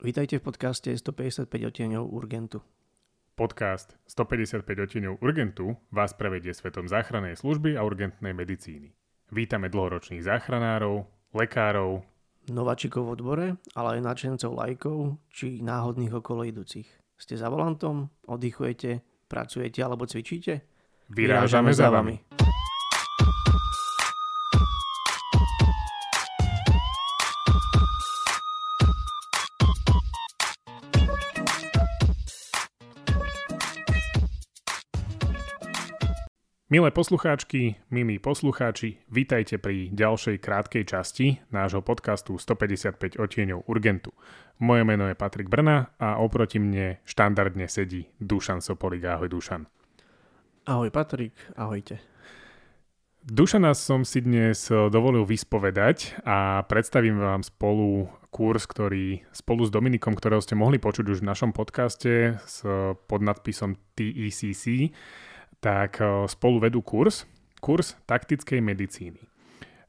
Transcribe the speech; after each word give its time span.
Vítajte 0.00 0.40
v 0.40 0.48
podcaste 0.48 0.96
155 0.96 1.44
odtieňov 1.44 2.08
Urgentu. 2.08 2.64
Podcast 3.36 4.00
155 4.08 4.64
odtieňov 4.64 5.20
Urgentu 5.20 5.76
vás 5.92 6.16
prevedie 6.16 6.56
svetom 6.56 6.88
záchrannej 6.88 7.36
služby 7.36 7.76
a 7.76 7.84
urgentnej 7.84 8.32
medicíny. 8.32 8.96
Vítame 9.28 9.68
dlhoročných 9.68 10.24
záchranárov, 10.24 11.04
lekárov, 11.36 12.00
nováčikov 12.48 13.12
v 13.12 13.12
odbore, 13.12 13.46
ale 13.76 14.00
aj 14.00 14.08
nadšencov 14.08 14.50
lajkov 14.56 15.20
či 15.28 15.60
náhodných 15.60 16.16
okolo 16.16 16.48
idúcich. 16.48 16.88
Ste 17.20 17.36
za 17.36 17.52
volantom, 17.52 18.08
oddychujete, 18.24 19.04
pracujete 19.28 19.84
alebo 19.84 20.08
cvičíte? 20.08 20.64
Vyrážame, 21.12 21.76
Vyrážame 21.76 21.76
za 21.76 21.92
vami. 21.92 22.16
Milé 36.70 36.94
poslucháčky, 36.94 37.82
milí 37.90 38.22
poslucháči, 38.22 39.02
vítajte 39.10 39.58
pri 39.58 39.90
ďalšej 39.90 40.38
krátkej 40.38 40.86
časti 40.86 41.42
nášho 41.50 41.82
podcastu 41.82 42.38
155 42.38 43.18
otieňov 43.18 43.66
Urgentu. 43.66 44.14
Moje 44.62 44.86
meno 44.86 45.10
je 45.10 45.18
Patrik 45.18 45.50
Brna 45.50 45.90
a 45.98 46.22
oproti 46.22 46.62
mne 46.62 47.02
štandardne 47.02 47.66
sedí 47.66 48.06
Dušan 48.22 48.62
Sopolik. 48.62 49.02
Ahoj 49.02 49.26
Dušan. 49.26 49.66
Ahoj 50.70 50.94
Patrik, 50.94 51.34
ahojte. 51.58 51.98
Dušana 53.26 53.74
som 53.74 54.06
si 54.06 54.22
dnes 54.22 54.70
dovolil 54.70 55.26
vyspovedať 55.26 56.22
a 56.22 56.62
predstavím 56.70 57.18
vám 57.18 57.42
spolu 57.42 58.06
kurz, 58.30 58.70
ktorý 58.70 59.26
spolu 59.34 59.66
s 59.66 59.74
Dominikom, 59.74 60.14
ktorého 60.14 60.38
ste 60.38 60.54
mohli 60.54 60.78
počuť 60.78 61.02
už 61.02 61.18
v 61.18 61.28
našom 61.34 61.50
podcaste 61.50 62.38
s 62.46 62.62
pod 63.10 63.20
nadpisom 63.26 63.74
TECC, 63.98 64.94
tak 65.60 66.00
eh, 66.00 66.26
spolu 66.26 66.66
vedú 66.66 66.80
kurz, 66.80 67.28
kurz 67.60 67.94
taktickej 68.08 68.60
medicíny. 68.64 69.20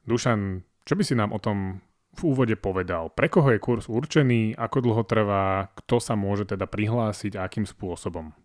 Dušan, 0.03 0.61
čo 0.83 0.93
by 0.93 1.03
si 1.07 1.15
nám 1.15 1.31
o 1.31 1.39
tom 1.39 1.79
v 2.11 2.21
úvode 2.27 2.59
povedal? 2.59 3.07
Pre 3.15 3.31
koho 3.31 3.55
je 3.55 3.63
kurz 3.63 3.87
určený, 3.87 4.59
ako 4.59 4.77
dlho 4.83 5.03
trvá, 5.07 5.71
kto 5.79 6.03
sa 6.03 6.19
môže 6.19 6.43
teda 6.43 6.67
prihlásiť 6.67 7.39
a 7.39 7.47
akým 7.47 7.63
spôsobom? 7.63 8.35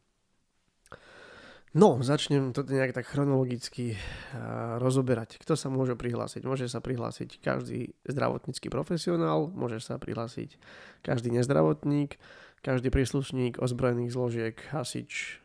No, 1.76 2.00
začnem 2.00 2.56
to 2.56 2.64
nejak 2.64 2.96
tak 2.96 3.04
chronologicky 3.04 4.00
uh, 4.32 4.80
rozoberať. 4.80 5.36
Kto 5.36 5.60
sa 5.60 5.68
môže 5.68 5.92
prihlásiť? 5.92 6.40
Môže 6.40 6.72
sa 6.72 6.80
prihlásiť 6.80 7.36
každý 7.44 7.92
zdravotnícky 8.08 8.72
profesionál, 8.72 9.52
môže 9.52 9.84
sa 9.84 10.00
prihlásiť 10.00 10.56
každý 11.04 11.36
nezdravotník, 11.36 12.16
každý 12.64 12.88
príslušník 12.88 13.60
ozbrojených 13.60 14.08
zložiek, 14.08 14.56
hasič, 14.72 15.44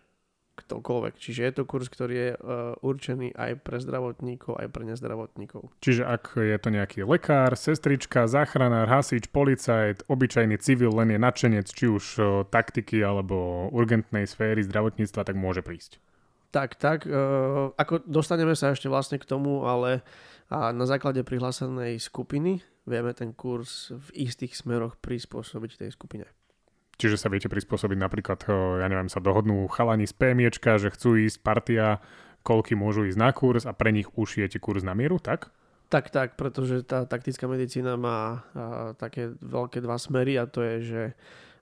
ktokoľvek. 0.55 1.13
Čiže 1.17 1.41
je 1.47 1.53
to 1.55 1.63
kurz, 1.63 1.87
ktorý 1.87 2.15
je 2.15 2.29
uh, 2.35 2.75
určený 2.83 3.33
aj 3.33 3.63
pre 3.63 3.79
zdravotníkov, 3.79 4.59
aj 4.59 4.67
pre 4.69 4.83
nezdravotníkov. 4.85 5.71
Čiže 5.79 6.03
ak 6.03 6.37
je 6.37 6.57
to 6.59 6.69
nejaký 6.69 6.99
lekár, 7.07 7.55
sestrička, 7.55 8.27
záchranár, 8.27 8.91
hasič, 8.91 9.31
policajt, 9.31 10.05
obyčajný 10.11 10.59
civil, 10.59 10.91
len 10.95 11.15
je 11.15 11.19
nadšenec 11.19 11.67
či 11.71 11.85
už 11.87 12.05
uh, 12.19 12.25
taktiky 12.47 12.99
alebo 12.99 13.67
urgentnej 13.71 14.27
sféry 14.27 14.61
zdravotníctva, 14.67 15.23
tak 15.23 15.35
môže 15.39 15.63
prísť. 15.63 15.97
Tak, 16.51 16.75
tak. 16.75 17.07
Uh, 17.07 17.71
ako 17.79 18.03
dostaneme 18.03 18.51
sa 18.59 18.75
ešte 18.75 18.91
vlastne 18.91 19.15
k 19.15 19.25
tomu, 19.27 19.63
ale 19.63 20.03
a 20.51 20.75
na 20.75 20.83
základe 20.83 21.23
prihlásenej 21.23 21.95
skupiny 22.03 22.59
vieme 22.83 23.15
ten 23.15 23.31
kurz 23.31 23.95
v 23.95 24.27
istých 24.27 24.59
smeroch 24.59 24.99
prispôsobiť 24.99 25.87
tej 25.87 25.95
skupine. 25.95 26.27
Čiže 27.01 27.17
sa 27.17 27.33
viete 27.33 27.49
prispôsobiť 27.49 27.97
napríklad, 27.97 28.45
ja 28.77 28.85
neviem, 28.85 29.09
sa 29.09 29.17
dohodnú 29.17 29.65
chalani 29.73 30.05
z 30.05 30.13
PMIčka, 30.13 30.77
že 30.77 30.93
chcú 30.93 31.17
ísť 31.17 31.41
partia, 31.41 31.97
koľky 32.45 32.77
môžu 32.77 33.09
ísť 33.09 33.17
na 33.17 33.33
kurz 33.33 33.65
a 33.65 33.73
pre 33.73 33.89
nich 33.89 34.05
ušijete 34.13 34.61
kurz 34.61 34.85
na 34.85 34.93
mieru, 34.93 35.17
tak? 35.17 35.49
Tak, 35.89 36.13
tak, 36.13 36.29
pretože 36.37 36.85
tá 36.85 37.09
taktická 37.09 37.49
medicína 37.49 37.97
má 37.97 38.17
a, 38.21 38.31
také 39.01 39.33
veľké 39.41 39.81
dva 39.81 39.97
smery 39.97 40.37
a 40.37 40.45
to 40.45 40.61
je, 40.61 40.75
že 40.81 41.03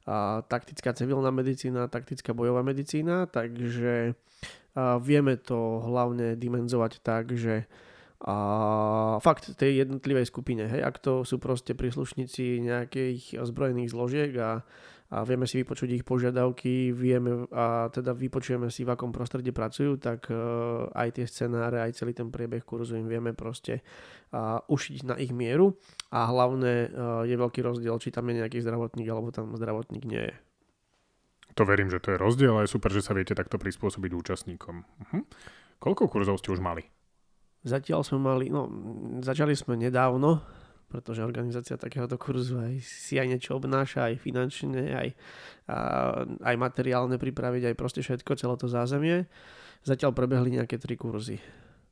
a, 0.03 0.43
taktická 0.43 0.91
civilná 0.91 1.31
medicína, 1.31 1.87
taktická 1.87 2.35
bojová 2.35 2.59
medicína, 2.59 3.23
takže 3.31 4.11
a, 4.75 4.99
vieme 4.99 5.39
to 5.39 5.79
hlavne 5.87 6.35
dimenzovať 6.35 6.99
tak, 6.99 7.31
že 7.31 7.63
a 8.19 8.35
fakt 9.23 9.55
tej 9.55 9.87
jednotlivej 9.87 10.27
skupine, 10.27 10.67
hej, 10.67 10.83
ak 10.83 10.99
to 10.99 11.23
sú 11.23 11.39
proste 11.39 11.71
príslušníci 11.71 12.59
nejakých 12.59 13.39
ozbrojených 13.39 13.95
zložiek 13.95 14.31
a 14.35 14.67
a 15.09 15.25
vieme 15.25 15.49
si 15.49 15.57
vypočuť 15.65 15.89
ich 15.89 16.05
požiadavky, 16.05 16.93
vieme 16.93 17.49
a 17.49 17.89
teda 17.89 18.13
vypočujeme 18.13 18.69
si, 18.69 18.85
v 18.85 18.93
akom 18.93 19.09
prostredí 19.09 19.49
pracujú, 19.49 19.97
tak 19.97 20.29
uh, 20.29 20.85
aj 20.93 21.17
tie 21.17 21.25
scenáre, 21.25 21.81
aj 21.81 21.97
celý 21.97 22.13
ten 22.13 22.29
priebeh 22.29 22.61
kurzu 22.61 22.97
im 22.97 23.09
vieme 23.09 23.33
proste 23.33 23.81
ušiť 24.69 25.09
na 25.09 25.17
ich 25.17 25.33
mieru 25.33 25.73
a 26.13 26.29
hlavne 26.29 26.93
je 27.25 27.33
veľký 27.33 27.65
rozdiel, 27.65 27.97
či 27.97 28.13
tam 28.13 28.29
je 28.29 28.37
nejaký 28.37 28.61
zdravotník 28.61 29.09
alebo 29.09 29.33
tam 29.33 29.57
zdravotník 29.57 30.05
nie 30.05 30.29
je. 30.29 30.35
To 31.57 31.65
verím, 31.65 31.89
že 31.89 31.97
to 31.97 32.13
je 32.13 32.21
rozdiel 32.21 32.53
a 32.53 32.61
je 32.61 32.69
super, 32.69 32.93
že 32.93 33.01
sa 33.01 33.17
viete 33.17 33.33
takto 33.33 33.57
prispôsobiť 33.57 34.11
účastníkom. 34.13 34.85
Uh-huh. 34.85 35.25
Koľko 35.81 36.05
kurzov 36.13 36.45
ste 36.45 36.53
už 36.53 36.61
mali? 36.61 36.85
Zatiaľ 37.65 38.05
sme 38.05 38.21
mali, 38.21 38.53
no 38.53 38.69
začali 39.25 39.57
sme 39.57 39.81
nedávno, 39.81 40.45
pretože 40.89 41.21
organizácia 41.21 41.77
takéhoto 41.77 42.17
kurzu 42.17 42.57
aj 42.57 42.81
si 42.81 43.21
aj 43.21 43.29
niečo 43.29 43.55
obnáša, 43.61 44.09
aj 44.09 44.15
finančne, 44.19 44.83
aj, 44.97 45.09
a, 45.69 45.77
aj 46.25 46.55
materiálne 46.57 47.21
pripraviť, 47.21 47.69
aj 47.69 47.75
proste 47.77 48.01
všetko, 48.01 48.35
celé 48.35 48.55
to 48.57 48.65
zázemie. 48.65 49.29
Zatiaľ 49.85 50.11
prebehli 50.17 50.59
nejaké 50.59 50.81
tri 50.81 50.97
kurzy. 50.97 51.37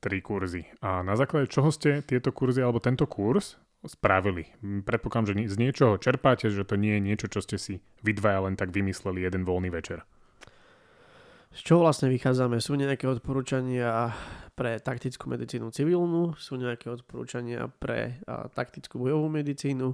Tri 0.01 0.19
kurzy. 0.19 0.65
A 0.81 1.05
na 1.05 1.13
základe 1.13 1.47
čoho 1.47 1.69
ste 1.69 2.01
tieto 2.01 2.33
kurzy 2.33 2.59
alebo 2.59 2.81
tento 2.81 3.05
kurz 3.05 3.55
spravili? 3.85 4.49
Predpokladám, 4.83 5.37
že 5.37 5.53
z 5.53 5.57
niečoho 5.61 6.01
čerpáte, 6.01 6.49
že 6.49 6.65
to 6.65 6.75
nie 6.75 6.97
je 6.97 7.01
niečo, 7.05 7.27
čo 7.29 7.39
ste 7.45 7.61
si 7.61 7.79
vy 8.01 8.17
len 8.17 8.57
tak 8.57 8.73
vymysleli 8.73 9.23
jeden 9.23 9.45
voľný 9.45 9.69
večer. 9.69 10.03
Z 11.57 11.65
čoho 11.65 11.81
vlastne 11.89 12.13
vychádzame? 12.13 12.61
Sú 12.61 12.77
nejaké 12.77 13.09
odporúčania 13.09 14.13
pre 14.53 14.77
taktickú 14.77 15.25
medicínu 15.25 15.73
civilnú, 15.73 16.37
sú 16.37 16.53
nejaké 16.53 16.85
odporúčania 16.93 17.65
pre 17.65 18.21
a, 18.29 18.45
taktickú 18.45 19.01
bojovú 19.01 19.25
medicínu. 19.25 19.89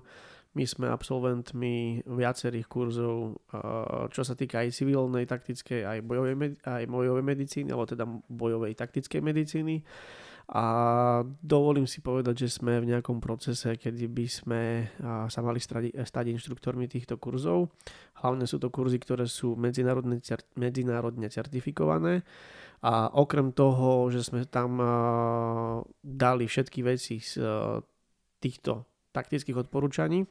My 0.59 0.67
sme 0.67 0.91
absolventmi 0.91 2.03
viacerých 2.03 2.67
kurzov, 2.67 3.39
a, 3.55 4.11
čo 4.11 4.27
sa 4.27 4.35
týka 4.35 4.59
aj 4.59 4.75
civilnej, 4.75 5.23
taktickej, 5.23 5.87
aj 5.87 5.99
bojovej, 6.03 6.35
aj 6.67 6.83
bojovej 6.83 7.23
medicíny, 7.23 7.71
alebo 7.71 7.87
teda 7.87 8.11
bojovej 8.27 8.75
taktickej 8.75 9.21
medicíny. 9.23 9.87
A 10.51 10.65
dovolím 11.39 11.87
si 11.87 12.03
povedať, 12.03 12.45
že 12.45 12.59
sme 12.59 12.83
v 12.83 12.91
nejakom 12.91 13.23
procese, 13.23 13.79
kedy 13.79 14.11
by 14.11 14.25
sme 14.27 14.61
sa 15.31 15.39
mali 15.39 15.63
stať, 15.63 16.25
inštruktormi 16.27 16.91
týchto 16.91 17.15
kurzov. 17.15 17.71
Hlavne 18.19 18.43
sú 18.43 18.59
to 18.59 18.67
kurzy, 18.67 18.99
ktoré 18.99 19.23
sú 19.23 19.55
medzinárodne, 19.55 20.19
medzinárodne 20.59 21.31
certifikované. 21.31 22.27
A 22.83 23.07
okrem 23.15 23.55
toho, 23.55 24.11
že 24.11 24.27
sme 24.27 24.43
tam 24.43 24.75
dali 26.03 26.45
všetky 26.45 26.83
veci 26.83 27.23
z 27.23 27.39
týchto 28.43 28.83
taktických 29.15 29.63
odporúčaní, 29.63 30.27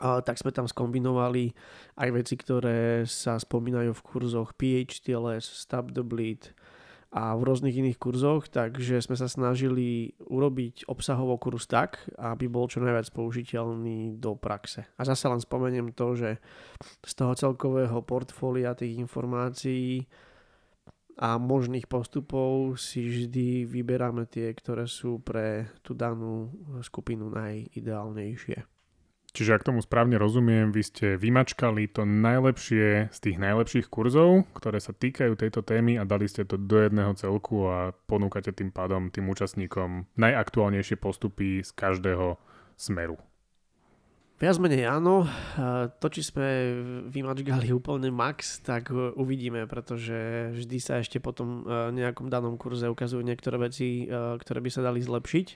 tak 0.00 0.40
sme 0.40 0.54
tam 0.54 0.64
skombinovali 0.64 1.52
aj 2.00 2.08
veci, 2.14 2.40
ktoré 2.40 3.04
sa 3.04 3.36
spomínajú 3.36 3.92
v 3.92 4.04
kurzoch 4.06 4.56
PHTLS, 4.56 5.44
Stop 5.44 5.92
the 5.92 6.00
Bleed, 6.00 6.54
a 7.08 7.32
v 7.32 7.40
rôznych 7.40 7.72
iných 7.72 7.96
kurzoch, 7.96 8.52
takže 8.52 9.00
sme 9.00 9.16
sa 9.16 9.32
snažili 9.32 10.12
urobiť 10.28 10.92
obsahovo 10.92 11.40
kurz 11.40 11.64
tak, 11.64 12.04
aby 12.20 12.52
bol 12.52 12.68
čo 12.68 12.84
najviac 12.84 13.08
použiteľný 13.16 14.20
do 14.20 14.36
praxe. 14.36 14.84
A 15.00 15.08
zase 15.08 15.24
len 15.24 15.40
spomeniem 15.40 15.96
to, 15.96 16.12
že 16.12 16.36
z 17.00 17.12
toho 17.16 17.32
celkového 17.32 18.04
portfólia 18.04 18.76
tých 18.76 19.00
informácií 19.00 20.04
a 21.18 21.40
možných 21.40 21.88
postupov 21.88 22.76
si 22.76 23.08
vždy 23.08 23.64
vyberáme 23.64 24.28
tie, 24.28 24.52
ktoré 24.52 24.84
sú 24.84 25.18
pre 25.24 25.72
tú 25.80 25.96
danú 25.96 26.52
skupinu 26.84 27.32
najideálnejšie. 27.32 28.77
Čiže 29.28 29.60
ak 29.60 29.66
tomu 29.68 29.84
správne 29.84 30.16
rozumiem, 30.16 30.72
vy 30.72 30.82
ste 30.82 31.06
vymačkali 31.20 31.92
to 31.92 32.08
najlepšie 32.08 33.12
z 33.12 33.18
tých 33.20 33.36
najlepších 33.36 33.86
kurzov, 33.92 34.48
ktoré 34.56 34.80
sa 34.80 34.96
týkajú 34.96 35.36
tejto 35.36 35.60
témy 35.60 36.00
a 36.00 36.08
dali 36.08 36.24
ste 36.24 36.48
to 36.48 36.56
do 36.56 36.80
jedného 36.80 37.12
celku 37.12 37.68
a 37.68 37.92
ponúkate 38.08 38.56
tým 38.56 38.72
pádom 38.72 39.12
tým 39.12 39.28
účastníkom 39.28 40.08
najaktuálnejšie 40.16 40.96
postupy 40.96 41.60
z 41.60 41.70
každého 41.76 42.40
smeru. 42.80 43.20
Viac 44.38 44.54
menej 44.62 44.86
áno. 44.86 45.26
To, 45.98 46.06
či 46.06 46.22
sme 46.22 46.46
vymačkali 47.10 47.74
úplne 47.74 48.14
max, 48.14 48.62
tak 48.62 48.94
uvidíme, 48.94 49.66
pretože 49.66 50.54
vždy 50.54 50.78
sa 50.78 51.02
ešte 51.02 51.18
po 51.18 51.34
tom 51.34 51.66
e, 51.66 51.90
nejakom 51.90 52.30
danom 52.30 52.54
kurze 52.54 52.86
ukazujú 52.86 53.18
niektoré 53.26 53.58
veci, 53.58 54.06
e, 54.06 54.38
ktoré 54.38 54.62
by 54.62 54.70
sa 54.70 54.86
dali 54.86 55.02
zlepšiť. 55.02 55.46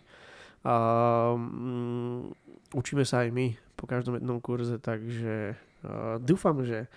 Učíme 2.73 3.05
sa 3.05 3.25
aj 3.25 3.31
my 3.33 3.57
po 3.77 3.85
každom 3.89 4.19
jednom 4.19 4.41
kurze, 4.41 4.77
takže 4.81 5.57
uh, 5.85 6.17
dúfam, 6.21 6.61
že 6.65 6.89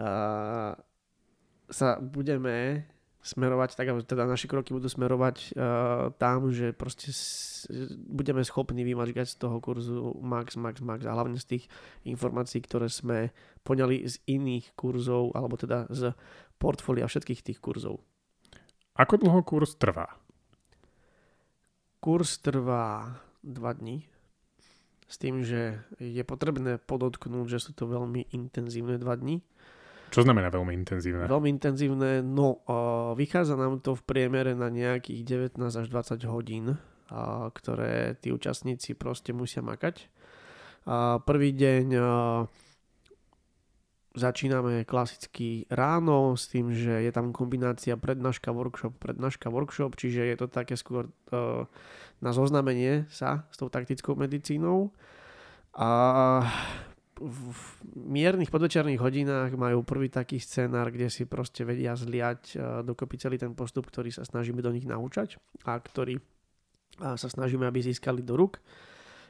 uh, 0.00 0.72
sa 1.68 1.88
budeme 2.00 2.86
smerovať, 3.24 3.80
tak 3.80 3.88
teda 4.04 4.28
naše 4.28 4.44
kroky 4.44 4.76
budú 4.76 4.84
smerovať 4.84 5.56
uh, 5.56 6.12
tam, 6.20 6.52
že 6.52 6.76
proste 6.76 7.08
s, 7.08 7.64
budeme 8.12 8.44
schopní 8.44 8.84
vymačkať 8.84 9.32
z 9.32 9.36
toho 9.40 9.56
kurzu 9.64 10.12
max, 10.20 10.60
max, 10.60 10.84
max 10.84 11.08
a 11.08 11.16
hlavne 11.16 11.40
z 11.40 11.56
tých 11.56 11.64
informácií, 12.04 12.60
ktoré 12.60 12.92
sme 12.92 13.32
poňali 13.64 14.04
z 14.04 14.20
iných 14.28 14.76
kurzov, 14.76 15.32
alebo 15.32 15.56
teda 15.56 15.88
z 15.88 16.12
portfólia 16.60 17.08
všetkých 17.08 17.40
tých 17.40 17.58
kurzov. 17.64 18.04
Ako 18.94 19.16
dlho 19.16 19.40
kurz 19.40 19.74
trvá? 19.80 20.06
Kurs 22.04 22.36
trvá 22.44 23.16
2 23.40 23.80
dní. 23.80 24.04
S 25.04 25.20
tým, 25.20 25.44
že 25.44 25.84
je 26.00 26.22
potrebné 26.24 26.80
podotknúť, 26.80 27.46
že 27.46 27.58
sú 27.60 27.76
to 27.76 27.84
veľmi 27.88 28.32
intenzívne 28.32 28.96
2 28.96 29.22
dní 29.22 29.44
čo 30.14 30.22
znamená 30.22 30.46
veľmi 30.46 30.70
intenzívne? 30.78 31.26
Veľmi 31.26 31.50
intenzívne, 31.58 32.22
no 32.22 32.62
vychádza 33.18 33.58
nám 33.58 33.82
to 33.82 33.98
v 33.98 34.06
priemere 34.06 34.54
na 34.54 34.70
nejakých 34.70 35.50
19 35.58 35.58
až 35.58 35.86
20 35.90 36.22
hodín, 36.30 36.78
ktoré 37.50 38.14
tí 38.22 38.30
účastníci 38.30 38.94
proste 38.94 39.34
musia 39.34 39.58
makať. 39.58 40.06
Prvý 41.26 41.50
deň 41.50 41.86
začíname 44.14 44.86
klasicky 44.86 45.66
ráno 45.66 46.38
s 46.38 46.46
tým, 46.46 46.70
že 46.70 47.02
je 47.02 47.10
tam 47.10 47.34
kombinácia 47.34 47.98
prednáška, 47.98 48.54
workshop, 48.54 48.94
prednáška, 49.02 49.50
workshop, 49.50 49.98
čiže 49.98 50.30
je 50.30 50.36
to 50.38 50.46
také 50.46 50.78
skôr 50.78 51.10
na 52.20 52.30
zoznamenie 52.30 53.06
sa 53.10 53.48
s 53.50 53.56
tou 53.58 53.72
taktickou 53.72 54.14
medicínou. 54.14 54.94
A 55.74 55.90
v 57.18 57.60
miernych 57.94 58.50
podvečerných 58.50 58.98
hodinách 58.98 59.54
majú 59.54 59.86
prvý 59.86 60.10
taký 60.10 60.42
scenár, 60.42 60.90
kde 60.90 61.06
si 61.06 61.26
proste 61.30 61.62
vedia 61.62 61.94
zliať 61.94 62.42
e, 62.54 62.56
dokopy 62.82 63.16
celý 63.22 63.36
ten 63.38 63.54
postup, 63.54 63.86
ktorý 63.86 64.10
sa 64.10 64.26
snažíme 64.26 64.58
do 64.58 64.74
nich 64.74 64.86
naučať 64.86 65.38
a 65.62 65.78
ktorý 65.78 66.18
sa 66.98 67.26
snažíme, 67.26 67.66
aby 67.66 67.82
získali 67.82 68.22
do 68.22 68.38
ruk. 68.38 68.62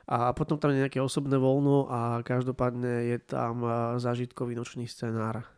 A 0.05 0.37
potom 0.37 0.61
tam 0.61 0.69
je 0.69 0.85
nejaké 0.85 1.01
osobné 1.01 1.41
voľno 1.41 1.89
a 1.89 2.21
každopádne 2.21 3.09
je 3.09 3.19
tam 3.25 3.65
e, 3.65 3.69
zážitkový 4.01 4.53
nočný 4.53 4.85
scenár. 4.85 5.49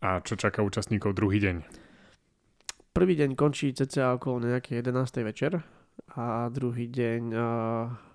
A 0.00 0.24
čo 0.24 0.34
čaká 0.34 0.64
účastníkov 0.64 1.12
druhý 1.12 1.38
deň? 1.40 1.56
Prvý 2.92 3.14
deň 3.16 3.36
končí 3.36 3.72
cca 3.76 4.16
okolo 4.16 4.48
nejakej 4.48 4.80
11. 4.80 5.28
večer 5.28 5.60
a 6.10 6.50
druhý 6.50 6.90
deň 6.90 7.22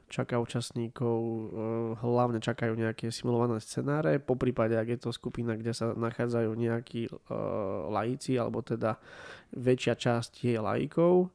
čaká 0.08 0.40
účastníkov, 0.40 1.20
hlavne 2.00 2.40
čakajú 2.40 2.80
nejaké 2.80 3.12
simulované 3.12 3.60
scenáre, 3.60 4.24
po 4.24 4.40
prípade, 4.40 4.80
ak 4.80 4.88
je 4.88 5.00
to 5.04 5.12
skupina, 5.12 5.60
kde 5.60 5.76
sa 5.76 5.92
nachádzajú 5.92 6.52
nejakí 6.56 7.12
laici, 7.92 8.40
alebo 8.40 8.64
teda 8.64 8.96
väčšia 9.52 10.00
časť 10.00 10.32
je 10.48 10.56
laikov, 10.64 11.28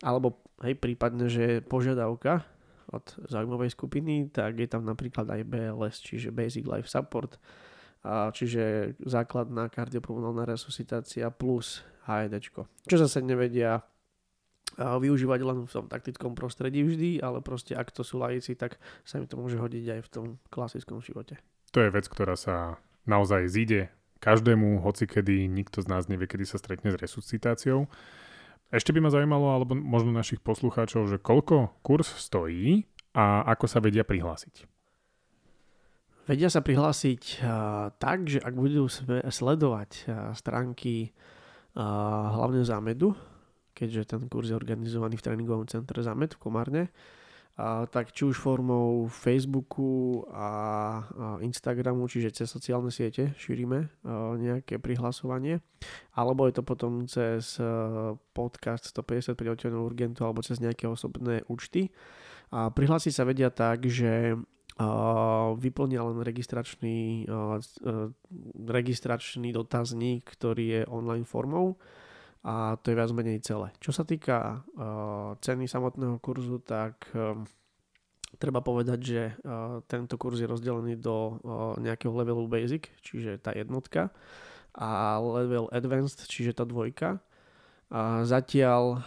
alebo 0.00 0.40
hej, 0.64 0.80
prípadne, 0.80 1.28
že 1.28 1.42
je 1.44 1.58
požiadavka 1.60 2.48
od 2.88 3.04
zaujímavej 3.28 3.74
skupiny, 3.74 4.32
tak 4.32 4.62
je 4.62 4.68
tam 4.70 4.88
napríklad 4.88 5.28
aj 5.28 5.42
BLS, 5.44 6.00
čiže 6.00 6.32
Basic 6.32 6.64
Life 6.64 6.88
Support, 6.88 7.36
čiže 8.32 8.94
základná 9.02 9.68
kardiopulmonálna 9.68 10.56
resuscitácia 10.56 11.28
plus 11.28 11.82
HED. 12.06 12.32
Čo 12.86 12.96
zase 12.96 13.20
nevedia 13.20 13.82
využívať 14.76 15.40
len 15.40 15.64
v 15.64 15.72
tom 15.72 15.88
taktickom 15.88 16.36
prostredí 16.36 16.84
vždy, 16.84 17.24
ale 17.24 17.40
proste 17.40 17.72
ak 17.72 17.88
to 17.92 18.04
sú 18.04 18.20
laici, 18.20 18.52
tak 18.52 18.76
sa 19.02 19.16
mi 19.16 19.24
to 19.24 19.40
môže 19.40 19.56
hodiť 19.56 19.84
aj 19.96 20.00
v 20.04 20.08
tom 20.12 20.26
klasickom 20.52 21.00
živote. 21.00 21.40
To 21.72 21.80
je 21.80 21.88
vec, 21.88 22.04
ktorá 22.08 22.36
sa 22.36 22.76
naozaj 23.08 23.48
zíde 23.48 23.88
každému, 24.20 24.80
hoci 24.84 25.08
kedy 25.08 25.48
nikto 25.48 25.84
z 25.84 25.88
nás 25.92 26.08
nevie, 26.08 26.28
kedy 26.28 26.44
sa 26.44 26.56
stretne 26.56 26.92
s 26.92 27.00
resuscitáciou. 27.00 27.88
Ešte 28.72 28.90
by 28.90 29.04
ma 29.04 29.14
zaujímalo, 29.14 29.46
alebo 29.52 29.78
možno 29.78 30.10
našich 30.10 30.42
poslucháčov, 30.42 31.06
že 31.06 31.22
koľko 31.22 31.76
kurz 31.86 32.10
stojí 32.18 32.88
a 33.14 33.46
ako 33.46 33.70
sa 33.70 33.78
vedia 33.78 34.02
prihlásiť? 34.02 34.66
Vedia 36.26 36.50
sa 36.50 36.58
prihlásiť 36.58 37.46
tak, 38.02 38.18
že 38.26 38.42
ak 38.42 38.58
budú 38.58 38.90
sledovať 39.30 40.10
stránky 40.34 41.14
hlavne 41.78 42.66
zámedu, 42.66 43.14
keďže 43.76 44.16
ten 44.16 44.24
kurz 44.32 44.48
je 44.48 44.56
organizovaný 44.56 45.20
v 45.20 45.24
tréningovom 45.28 45.68
centre 45.68 46.00
Zamet 46.00 46.32
v 46.32 46.40
Komárne, 46.40 46.82
a, 47.56 47.84
tak 47.84 48.16
či 48.16 48.24
už 48.24 48.36
formou 48.40 49.04
Facebooku 49.08 50.24
a, 50.32 50.40
a 50.40 50.48
Instagramu, 51.44 52.08
čiže 52.08 52.32
cez 52.32 52.48
sociálne 52.48 52.88
siete 52.88 53.36
šírime 53.36 53.92
a, 54.00 54.36
nejaké 54.40 54.80
prihlasovanie, 54.80 55.60
alebo 56.16 56.48
je 56.48 56.56
to 56.56 56.62
potom 56.64 57.04
cez 57.04 57.60
a, 57.60 58.16
podcast 58.32 58.88
150 58.96 59.36
priateľov 59.36 59.92
urgentu 59.92 60.24
alebo 60.24 60.40
cez 60.40 60.56
nejaké 60.60 60.88
osobné 60.88 61.44
účty. 61.52 61.92
A 62.52 62.72
prihlásiť 62.72 63.12
sa 63.12 63.28
vedia 63.28 63.52
tak, 63.52 63.84
že 63.90 64.38
vyplnia 65.56 66.04
len 66.04 66.20
registračný, 66.20 67.24
registračný 68.68 69.48
dotazník, 69.56 70.28
ktorý 70.36 70.64
je 70.68 70.82
online 70.92 71.24
formou 71.24 71.80
a 72.46 72.78
to 72.78 72.94
je 72.94 72.98
viac 72.98 73.10
menej 73.10 73.42
celé. 73.42 73.74
Čo 73.82 73.90
sa 73.90 74.06
týka 74.06 74.62
uh, 74.62 75.34
ceny 75.42 75.66
samotného 75.66 76.22
kurzu, 76.22 76.62
tak 76.62 77.10
um, 77.10 77.42
treba 78.38 78.62
povedať, 78.62 78.98
že 79.02 79.22
uh, 79.42 79.82
tento 79.90 80.14
kurz 80.14 80.38
je 80.38 80.46
rozdelený 80.46 80.94
do 81.02 81.42
nejakého 81.82 82.14
levelu 82.14 82.46
basic, 82.46 82.86
čiže 83.02 83.42
tá 83.42 83.50
jednotka 83.50 84.14
a 84.76 85.18
level 85.18 85.72
advanced, 85.72 86.22
čiže 86.28 86.54
tá 86.54 86.68
dvojka. 86.68 87.18
A 87.86 88.26
zatiaľ 88.26 88.98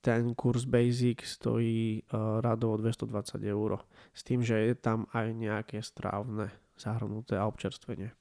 ten 0.00 0.32
kurz 0.32 0.64
basic 0.64 1.22
stojí 1.22 2.02
radovo 2.40 2.80
220 2.80 3.36
eur 3.46 3.84
s 4.10 4.20
tým, 4.24 4.40
že 4.40 4.58
je 4.58 4.74
tam 4.74 5.06
aj 5.12 5.26
nejaké 5.36 5.78
strávne 5.84 6.50
zahrnuté 6.74 7.36
a 7.36 7.46
občerstvenie. 7.46 8.16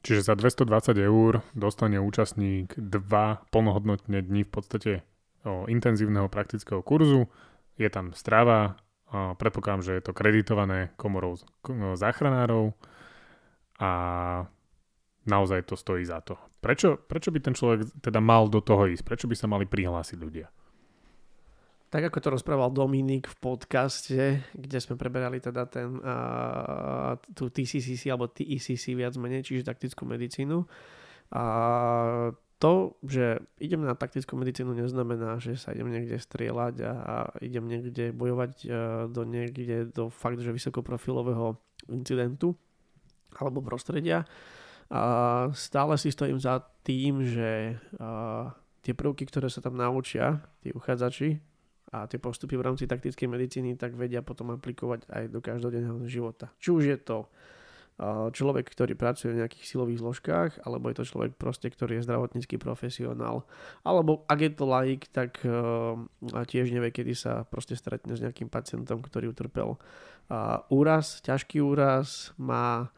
Čiže 0.00 0.32
za 0.32 0.34
220 0.34 0.96
eur 0.96 1.44
dostane 1.52 2.00
účastník 2.00 2.72
dva 2.76 3.44
plnohodnotné 3.52 4.24
dni 4.24 4.48
v 4.48 4.50
podstate 4.50 4.92
o, 5.44 5.68
intenzívneho 5.68 6.32
praktického 6.32 6.80
kurzu. 6.80 7.28
Je 7.76 7.88
tam 7.92 8.16
strava, 8.16 8.80
a 9.10 9.34
predpokladám, 9.34 9.82
že 9.82 9.92
je 9.98 10.02
to 10.06 10.16
kreditované 10.16 10.94
komorou 10.94 11.34
záchranárov 11.98 12.72
a 13.82 13.90
naozaj 15.26 15.66
to 15.66 15.74
stojí 15.74 16.06
za 16.06 16.22
to. 16.22 16.38
Prečo, 16.60 16.96
prečo 16.96 17.32
by 17.32 17.40
ten 17.40 17.56
človek 17.56 18.04
teda 18.04 18.20
mal 18.20 18.46
do 18.46 18.60
toho 18.60 18.86
ísť? 18.86 19.04
Prečo 19.04 19.26
by 19.26 19.36
sa 19.36 19.48
mali 19.48 19.64
prihlásiť 19.64 20.16
ľudia? 20.20 20.46
Tak 21.90 22.06
ako 22.06 22.18
to 22.22 22.28
rozprával 22.38 22.70
Dominik 22.70 23.26
v 23.26 23.36
podcaste, 23.42 24.46
kde 24.54 24.78
sme 24.78 24.94
preberali 24.94 25.42
teda 25.42 25.66
ten, 25.66 25.98
uh, 25.98 27.18
tú 27.34 27.50
TCCC 27.50 28.14
alebo 28.14 28.30
TECC 28.30 28.94
viac 28.94 29.18
menej, 29.18 29.42
čiže 29.42 29.66
taktickú 29.66 30.06
medicínu. 30.06 30.70
A 31.34 31.42
to, 32.62 32.94
že 33.02 33.42
idem 33.58 33.82
na 33.82 33.98
taktickú 33.98 34.38
medicínu 34.38 34.70
neznamená, 34.70 35.42
že 35.42 35.58
sa 35.58 35.74
idem 35.74 35.90
niekde 35.90 36.22
strieľať 36.22 36.74
a, 36.86 36.92
a 36.94 37.16
idem 37.42 37.66
niekde 37.66 38.14
bojovať 38.14 38.52
uh, 38.70 38.72
do 39.10 39.26
niekde 39.26 39.90
do 39.90 40.14
fakt, 40.14 40.38
že 40.38 40.54
vysokoprofilového 40.54 41.58
incidentu 41.90 42.54
alebo 43.34 43.66
prostredia. 43.66 44.22
A 44.94 45.02
stále 45.58 45.98
si 45.98 46.14
stojím 46.14 46.38
za 46.38 46.62
tým, 46.86 47.26
že 47.26 47.82
uh, 47.98 48.46
tie 48.86 48.94
prvky, 48.94 49.26
ktoré 49.26 49.50
sa 49.50 49.58
tam 49.58 49.74
naučia, 49.74 50.38
tí 50.62 50.70
uchádzači, 50.70 51.49
a 51.90 52.06
tie 52.06 52.22
postupy 52.22 52.54
v 52.54 52.66
rámci 52.70 52.86
taktickej 52.86 53.26
medicíny 53.26 53.74
tak 53.74 53.98
vedia 53.98 54.22
potom 54.22 54.54
aplikovať 54.54 55.10
aj 55.10 55.24
do 55.30 55.42
každodenného 55.42 56.06
života. 56.06 56.54
Či 56.62 56.68
už 56.70 56.84
je 56.86 56.98
to 56.98 57.18
človek, 58.32 58.64
ktorý 58.64 58.96
pracuje 58.96 59.36
v 59.36 59.44
nejakých 59.44 59.76
silových 59.76 60.00
zložkách, 60.00 60.64
alebo 60.64 60.88
je 60.88 60.96
to 60.96 61.04
človek 61.04 61.36
proste, 61.36 61.68
ktorý 61.68 62.00
je 62.00 62.08
zdravotnícky 62.08 62.56
profesionál. 62.56 63.44
Alebo 63.84 64.24
ak 64.24 64.40
je 64.40 64.52
to 64.56 64.64
laik, 64.64 65.04
tak 65.12 65.36
uh, 65.44 66.00
tiež 66.24 66.72
nevie, 66.72 66.96
kedy 66.96 67.12
sa 67.12 67.44
proste 67.44 67.76
stretne 67.76 68.16
s 68.16 68.24
nejakým 68.24 68.48
pacientom, 68.48 69.04
ktorý 69.04 69.36
utrpel 69.36 69.76
uh, 69.76 70.64
úraz, 70.72 71.20
ťažký 71.20 71.60
úraz, 71.60 72.32
má 72.40 72.88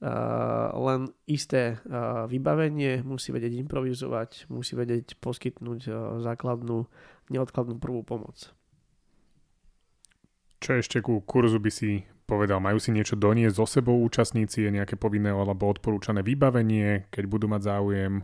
Uh, 0.00 0.72
len 0.88 1.12
isté 1.28 1.76
uh, 1.76 2.24
vybavenie, 2.24 3.04
musí 3.04 3.36
vedieť 3.36 3.60
improvizovať, 3.60 4.48
musí 4.48 4.72
vedieť 4.72 5.20
poskytnúť 5.20 5.80
uh, 5.92 5.94
základnú 6.24 6.88
neodkladnú 7.30 7.78
prvú 7.78 8.02
pomoc. 8.02 8.50
Čo 10.60 10.76
ešte 10.76 11.00
ku 11.00 11.24
kurzu 11.24 11.56
by 11.56 11.70
si 11.72 12.04
povedal? 12.28 12.60
Majú 12.60 12.76
si 12.76 12.92
niečo 12.92 13.16
doniesť 13.16 13.56
so 13.56 13.66
sebou 13.66 13.96
účastníci? 14.04 14.68
Je 14.68 14.70
nejaké 14.74 15.00
povinné 15.00 15.32
alebo 15.32 15.70
odporúčané 15.72 16.20
vybavenie, 16.20 17.08
keď 17.08 17.24
budú 17.24 17.48
mať 17.48 17.64
záujem? 17.64 18.22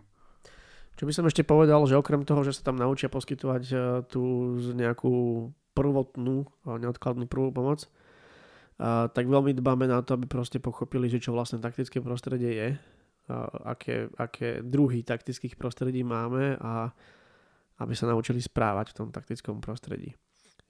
Čo 0.96 1.04
by 1.08 1.12
som 1.12 1.25
ešte 1.28 1.44
povedal, 1.44 1.84
že 1.88 1.96
okrem 1.96 2.25
toho, 2.28 2.44
že 2.44 2.56
sa 2.56 2.72
tam 2.72 2.76
naučia 2.76 3.08
poskytovať 3.08 3.62
tú 4.08 4.56
nejakú 4.76 5.48
prvotnú 5.76 6.48
neodkladnú 6.64 7.28
prvú 7.28 7.52
pomoc, 7.52 7.84
a, 8.80 9.08
tak 9.12 9.28
veľmi 9.28 9.52
dbáme 9.56 9.88
na 9.88 10.00
to, 10.00 10.16
aby 10.16 10.25
proste 10.25 10.56
pochopili, 10.56 11.08
že 11.12 11.20
čo 11.20 11.36
vlastne 11.36 11.60
taktické 11.60 12.00
prostredie 12.00 12.52
je, 12.52 12.68
aké, 13.64 14.08
aké 14.16 14.64
druhy 14.64 15.04
taktických 15.04 15.58
prostredí 15.60 16.00
máme 16.06 16.56
a 16.62 16.96
aby 17.80 17.92
sa 17.92 18.09
naučili 18.09 18.40
správať 18.40 18.92
v 18.92 18.97
tom 18.97 19.09
taktickom 19.12 19.61
prostredí. 19.61 20.16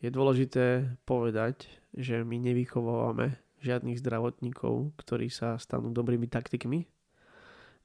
Je 0.03 0.13
dôležité 0.13 0.99
povedať, 1.09 1.71
že 1.97 2.21
my 2.21 2.37
nevychovávame 2.37 3.41
žiadnych 3.65 4.03
zdravotníkov, 4.05 4.93
ktorí 5.01 5.33
sa 5.33 5.57
stanú 5.57 5.89
dobrými 5.95 6.29
taktikmi, 6.29 6.85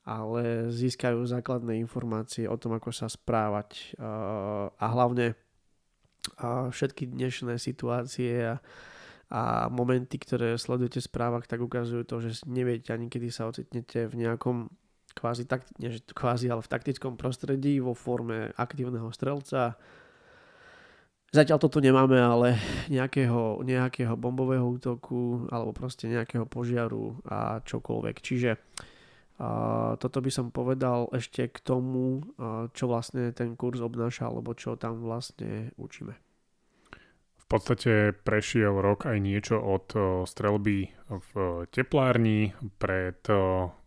ale 0.04 0.74
získajú 0.74 1.24
základné 1.24 1.78
informácie 1.80 2.50
o 2.50 2.58
tom, 2.58 2.76
ako 2.76 2.90
sa 2.92 3.08
správať 3.08 3.96
a 4.76 4.86
hlavne 4.92 5.38
všetky 6.74 7.10
dnešné 7.10 7.58
situácie 7.62 8.46
a, 8.46 8.60
momenty, 9.72 10.20
ktoré 10.20 10.60
sledujete 10.60 11.00
v 11.00 11.08
správach, 11.08 11.48
tak 11.48 11.64
ukazujú 11.64 12.04
to, 12.04 12.20
že 12.20 12.44
neviete 12.46 12.92
ani 12.92 13.08
kedy 13.08 13.32
sa 13.32 13.48
ocitnete 13.48 14.12
v 14.12 14.28
nejakom 14.28 14.68
kvázi, 15.14 15.44
tak, 15.48 15.68
nie, 15.78 15.96
kvázi 16.12 16.48
ale 16.52 16.64
v 16.64 16.72
taktickom 16.72 17.16
prostredí 17.20 17.80
vo 17.80 17.96
forme 17.96 18.52
aktívneho 18.56 19.10
strelca, 19.12 19.80
Zatiaľ 21.32 21.64
toto 21.64 21.80
nemáme, 21.80 22.20
ale 22.20 22.60
nejakého, 22.92 23.64
nejakého 23.64 24.20
bombového 24.20 24.68
útoku 24.68 25.48
alebo 25.48 25.72
proste 25.72 26.12
nejakého 26.12 26.44
požiaru 26.44 27.24
a 27.24 27.64
čokoľvek. 27.64 28.16
Čiže 28.20 28.52
a 29.42 29.98
toto 29.98 30.22
by 30.22 30.30
som 30.30 30.54
povedal 30.54 31.10
ešte 31.18 31.50
k 31.50 31.58
tomu, 31.66 32.22
čo 32.78 32.86
vlastne 32.86 33.34
ten 33.34 33.58
kurz 33.58 33.82
obnáša 33.82 34.30
alebo 34.30 34.54
čo 34.54 34.78
tam 34.78 35.02
vlastne 35.02 35.74
učíme. 35.82 36.14
V 37.42 37.46
podstate 37.50 38.14
prešiel 38.14 38.78
rok 38.78 39.10
aj 39.10 39.18
niečo 39.18 39.58
od 39.58 39.88
strelby 40.30 40.94
v 41.10 41.32
teplárni 41.74 42.54
pred 42.78 43.18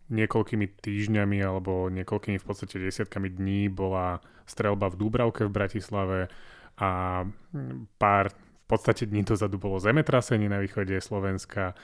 niekoľkými 0.09 0.79
týždňami 0.81 1.37
alebo 1.41 1.89
niekoľkými 1.89 2.37
v 2.37 2.45
podstate 2.45 2.77
desiatkami 2.77 3.33
dní 3.33 3.73
bola 3.73 4.21
strelba 4.45 4.93
v 4.93 4.99
Dúbravke 5.01 5.45
v 5.45 5.55
Bratislave 5.55 6.19
a 6.77 7.23
pár 7.97 8.25
v 8.33 8.65
podstate 8.65 9.05
dní 9.05 9.25
dozadu 9.25 9.57
bolo 9.57 9.81
zemetrasenie 9.81 10.49
na 10.49 10.61
východe 10.61 10.97
Slovenska. 11.01 11.77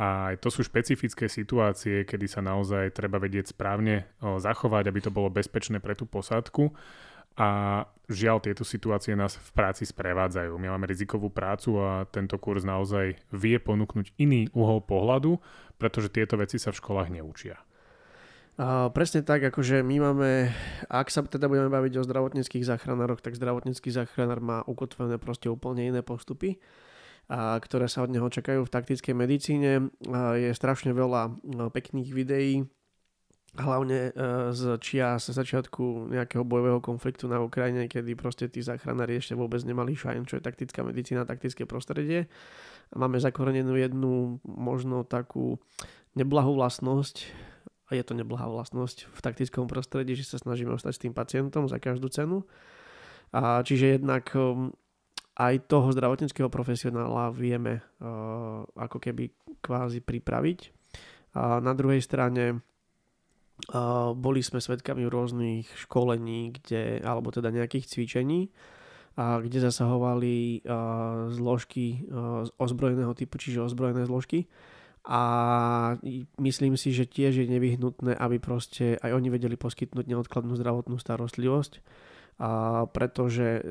A 0.00 0.32
to 0.38 0.48
sú 0.48 0.64
špecifické 0.64 1.28
situácie, 1.28 2.08
kedy 2.08 2.26
sa 2.30 2.40
naozaj 2.40 2.94
treba 2.94 3.20
vedieť 3.20 3.52
správne 3.52 4.08
zachovať, 4.22 4.88
aby 4.88 5.00
to 5.02 5.10
bolo 5.12 5.28
bezpečné 5.28 5.82
pre 5.82 5.92
tú 5.92 6.06
posádku 6.08 6.72
a 7.40 7.48
žiaľ 8.04 8.44
tieto 8.44 8.68
situácie 8.68 9.16
nás 9.16 9.40
v 9.40 9.50
práci 9.56 9.88
sprevádzajú. 9.88 10.52
My 10.60 10.76
máme 10.76 10.84
rizikovú 10.84 11.32
prácu 11.32 11.80
a 11.80 12.04
tento 12.12 12.36
kurz 12.36 12.68
naozaj 12.68 13.16
vie 13.32 13.56
ponúknuť 13.56 14.12
iný 14.20 14.52
uhol 14.52 14.84
pohľadu, 14.84 15.40
pretože 15.80 16.12
tieto 16.12 16.36
veci 16.36 16.60
sa 16.60 16.68
v 16.68 16.80
školách 16.84 17.08
neučia. 17.08 17.56
A 18.60 18.92
presne 18.92 19.24
tak, 19.24 19.40
akože 19.40 19.80
my 19.80 19.96
máme, 20.04 20.52
ak 20.92 21.08
sa 21.08 21.24
teda 21.24 21.48
budeme 21.48 21.72
baviť 21.72 21.96
o 21.96 22.04
zdravotníckých 22.04 22.68
záchranároch, 22.68 23.24
tak 23.24 23.32
zdravotnícky 23.40 23.88
záchranár 23.88 24.44
má 24.44 24.58
ukotvené 24.68 25.16
proste 25.16 25.48
úplne 25.48 25.88
iné 25.88 26.04
postupy, 26.04 26.60
a, 27.32 27.56
ktoré 27.56 27.88
sa 27.88 28.04
od 28.04 28.12
neho 28.12 28.28
čakajú 28.28 28.68
v 28.68 28.74
taktickej 28.74 29.14
medicíne. 29.16 29.88
A 30.12 30.36
je 30.36 30.52
strašne 30.52 30.92
veľa 30.92 31.40
no, 31.40 31.72
pekných 31.72 32.12
videí, 32.12 32.68
hlavne 33.58 34.10
e, 34.10 34.52
z 34.54 34.78
čia 34.78 35.18
sa 35.18 35.32
začiatku 35.34 36.12
nejakého 36.14 36.46
bojového 36.46 36.78
konfliktu 36.78 37.26
na 37.26 37.42
Ukrajine, 37.42 37.90
kedy 37.90 38.14
proste 38.14 38.46
tí 38.46 38.62
záchranári 38.62 39.18
ešte 39.18 39.34
vôbec 39.34 39.58
nemali 39.66 39.98
šajn, 39.98 40.28
čo 40.28 40.38
je 40.38 40.46
taktická 40.46 40.86
medicína, 40.86 41.26
taktické 41.26 41.66
prostredie. 41.66 42.30
Máme 42.94 43.18
zakorenenú 43.18 43.74
jednu 43.74 44.38
možno 44.46 45.02
takú 45.02 45.58
neblahú 46.14 46.54
vlastnosť, 46.58 47.26
a 47.90 47.98
je 47.98 48.06
to 48.06 48.14
neblahá 48.14 48.46
vlastnosť 48.46 49.10
v 49.10 49.20
taktickom 49.20 49.66
prostredí, 49.66 50.14
že 50.14 50.22
sa 50.22 50.38
snažíme 50.38 50.70
ostať 50.70 50.92
s 50.94 51.02
tým 51.02 51.14
pacientom 51.14 51.66
za 51.66 51.82
každú 51.82 52.06
cenu. 52.06 52.46
A 53.34 53.66
čiže 53.66 53.98
jednak 53.98 54.30
um, 54.38 54.70
aj 55.34 55.66
toho 55.66 55.90
zdravotníckého 55.90 56.46
profesionála 56.46 57.34
vieme 57.34 57.82
uh, 57.82 58.62
ako 58.78 59.02
keby 59.02 59.34
kvázi 59.58 60.06
pripraviť. 60.06 60.70
A 61.34 61.58
na 61.58 61.74
druhej 61.74 61.98
strane 61.98 62.62
boli 64.16 64.40
sme 64.40 64.62
svedkami 64.62 65.04
rôznych 65.04 65.68
školení, 65.88 66.56
kde, 66.56 67.04
alebo 67.04 67.28
teda 67.28 67.52
nejakých 67.52 67.86
cvičení, 67.90 68.48
a 69.18 69.42
kde 69.42 69.60
zasahovali 69.60 70.64
zložky 71.34 72.08
ozbrojeného 72.56 73.12
typu, 73.12 73.36
čiže 73.36 73.66
ozbrojené 73.66 74.08
zložky. 74.08 74.48
A 75.00 75.22
myslím 76.36 76.76
si, 76.76 76.92
že 76.92 77.08
tiež 77.08 77.40
je 77.40 77.46
nevyhnutné, 77.48 78.16
aby 78.20 78.36
proste 78.36 79.00
aj 79.00 79.16
oni 79.16 79.32
vedeli 79.32 79.56
poskytnúť 79.56 80.04
neodkladnú 80.04 80.52
zdravotnú 80.60 81.00
starostlivosť, 81.00 81.80
a 82.40 82.82
pretože 82.88 83.60
e, 83.60 83.62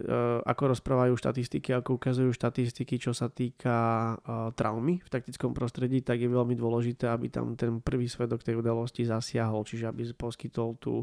ako 0.45 0.77
rozprávajú 0.77 1.17
štatistiky, 1.17 1.73
ako 1.73 1.97
ukazujú 1.97 2.29
štatistiky, 2.29 3.01
čo 3.01 3.17
sa 3.17 3.25
týka 3.25 4.13
e, 4.13 4.53
traumy 4.53 5.01
v 5.01 5.09
taktickom 5.09 5.57
prostredí, 5.57 6.05
tak 6.05 6.21
je 6.21 6.29
veľmi 6.29 6.53
dôležité, 6.53 7.09
aby 7.09 7.33
tam 7.33 7.57
ten 7.57 7.81
prvý 7.81 8.05
svedok 8.05 8.45
tej 8.45 8.61
udalosti 8.61 9.09
zasiahol, 9.09 9.65
čiže 9.65 9.89
aby 9.89 10.05
poskytol 10.13 10.77
tú 10.77 11.01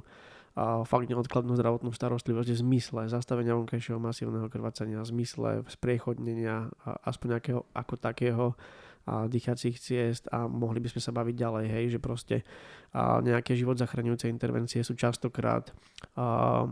a 0.57 0.89
fakt 0.89 1.13
neodkladnú 1.13 1.53
zdravotnú 1.53 1.93
starostlivosť 1.93 2.49
v 2.49 2.61
zmysle 2.65 3.13
zastavenia 3.13 3.53
vonkajšieho 3.53 4.01
masívneho 4.01 4.49
krvácania, 4.49 5.05
v 5.05 5.13
zmysle 5.13 5.49
spriechodnenia 5.69 6.73
aspoň 7.05 7.27
nejakého 7.37 7.61
ako 7.77 7.95
takého 8.01 8.47
a 9.07 9.29
dýchacích 9.31 9.77
ciest 9.79 10.27
a 10.35 10.51
mohli 10.51 10.83
by 10.83 10.91
sme 10.91 10.99
sa 10.99 11.15
baviť 11.15 11.35
ďalej, 11.39 11.67
hej, 11.71 11.85
že 11.95 11.99
proste 12.03 12.37
a 12.97 13.21
nejaké 13.21 13.53
život 13.53 13.79
zachraňujúce 13.79 14.27
intervencie 14.27 14.81
sú 14.81 14.97
častokrát 14.97 15.71
a, 16.17 16.65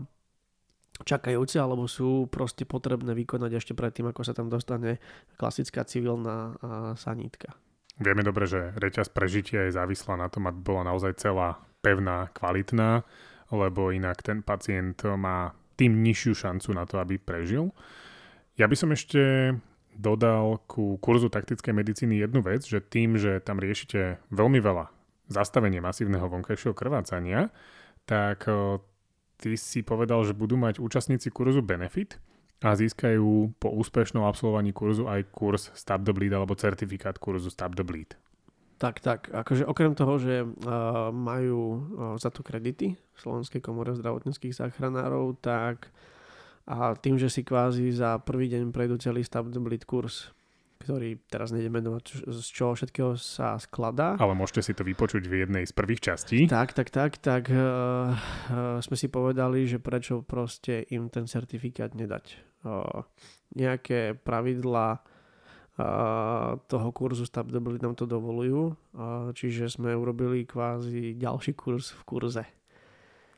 čakajúce 1.03 1.59
alebo 1.59 1.89
sú 1.91 2.31
proste 2.31 2.63
potrebné 2.63 3.11
vykonať 3.11 3.51
ešte 3.59 3.73
predtým, 3.75 4.07
ako 4.13 4.21
sa 4.23 4.31
tam 4.31 4.47
dostane 4.47 5.03
klasická 5.35 5.83
civilná 5.83 6.55
sanitka. 6.95 7.51
Vieme 7.99 8.23
dobre, 8.23 8.47
že 8.47 8.71
reťaz 8.75 9.11
prežitia 9.11 9.67
je 9.67 9.75
závislá 9.75 10.15
na 10.15 10.31
tom, 10.31 10.47
aby 10.47 10.59
bola 10.59 10.87
naozaj 10.87 11.19
celá 11.19 11.59
pevná, 11.83 12.31
kvalitná, 12.31 13.03
lebo 13.51 13.91
inak 13.91 14.23
ten 14.23 14.39
pacient 14.39 15.03
má 15.15 15.51
tým 15.75 15.99
nižšiu 16.03 16.33
šancu 16.35 16.71
na 16.71 16.87
to, 16.87 16.99
aby 17.03 17.19
prežil. 17.19 17.75
Ja 18.55 18.71
by 18.71 18.75
som 18.79 18.95
ešte 18.95 19.51
dodal 19.95 20.63
ku 20.67 20.99
kurzu 20.99 21.31
taktickej 21.31 21.71
medicíny 21.71 22.19
jednu 22.19 22.43
vec, 22.43 22.67
že 22.67 22.83
tým, 22.83 23.15
že 23.15 23.39
tam 23.43 23.59
riešite 23.59 24.19
veľmi 24.31 24.59
veľa 24.59 24.91
zastavenie 25.31 25.79
masívneho 25.79 26.27
vonkajšieho 26.27 26.75
krvácania, 26.75 27.51
tak 28.03 28.43
ty 29.39 29.55
si 29.55 29.85
povedal, 29.85 30.23
že 30.23 30.35
budú 30.35 30.55
mať 30.59 30.79
účastníci 30.79 31.31
kurzu 31.31 31.61
benefit 31.63 32.19
a 32.63 32.73
získajú 32.73 33.55
po 33.59 33.69
úspešnom 33.71 34.23
absolvovaní 34.23 34.71
kurzu 34.71 35.05
aj 35.05 35.27
kurz 35.31 35.69
Stop 35.75 36.07
the 36.07 36.13
Bleed 36.15 36.33
alebo 36.33 36.55
certifikát 36.55 37.19
kurzu 37.19 37.51
Stop 37.51 37.75
the 37.75 37.83
Bleed. 37.83 38.15
Tak, 38.75 38.99
tak. 38.99 39.31
Akože 39.31 39.63
okrem 39.63 39.95
toho, 39.95 40.19
že 40.19 40.43
uh, 40.43 41.07
majú 41.15 41.61
uh, 41.63 41.79
za 42.19 42.27
to 42.27 42.43
kredity 42.43 42.99
v 42.99 43.17
Slovenskej 43.19 43.63
komore 43.63 43.95
zdravotníckých 43.95 44.51
záchranárov, 44.51 45.39
tak 45.39 45.95
a 46.65 46.97
tým, 46.97 47.15
že 47.15 47.29
si 47.29 47.45
kvázi 47.45 47.93
za 47.93 48.17
prvý 48.17 48.49
deň 48.49 48.73
prejdú 48.73 48.97
celý 48.97 49.21
Stop 49.21 49.53
the 49.53 49.61
Bleed 49.61 49.85
kurz, 49.85 50.34
ktorý 50.79 51.17
teraz 51.27 51.49
nejdeme 51.55 51.79
menovať, 51.81 52.27
z 52.29 52.47
čoho 52.51 52.75
všetkého 52.75 53.15
sa 53.19 53.59
skladá. 53.59 54.19
Ale 54.19 54.37
môžete 54.37 54.71
si 54.71 54.73
to 54.77 54.83
vypočuť 54.83 55.25
v 55.25 55.47
jednej 55.47 55.63
z 55.65 55.73
prvých 55.73 56.01
častí. 56.01 56.45
Tak, 56.45 56.75
tak, 56.75 56.91
tak, 56.91 57.17
tak 57.19 57.49
uh, 57.51 57.57
uh, 57.57 58.79
sme 58.79 58.95
si 58.95 59.07
povedali, 59.07 59.65
že 59.65 59.81
prečo 59.81 60.21
proste 60.21 60.85
im 60.91 61.07
ten 61.11 61.25
certifikát 61.25 61.95
nedať. 61.95 62.37
Uh, 62.65 63.05
nejaké 63.55 64.17
pravidlá 64.17 64.99
uh, 64.99 66.59
toho 66.65 66.89
kurzu 66.91 67.25
Bleed 67.45 67.81
nám 67.81 67.95
to 67.95 68.05
dovolujú, 68.09 68.73
uh, 68.73 69.31
čiže 69.31 69.69
sme 69.71 69.95
urobili 69.95 70.43
kvázi 70.43 71.15
ďalší 71.15 71.53
kurz 71.55 71.93
v 71.93 72.01
kurze. 72.03 72.45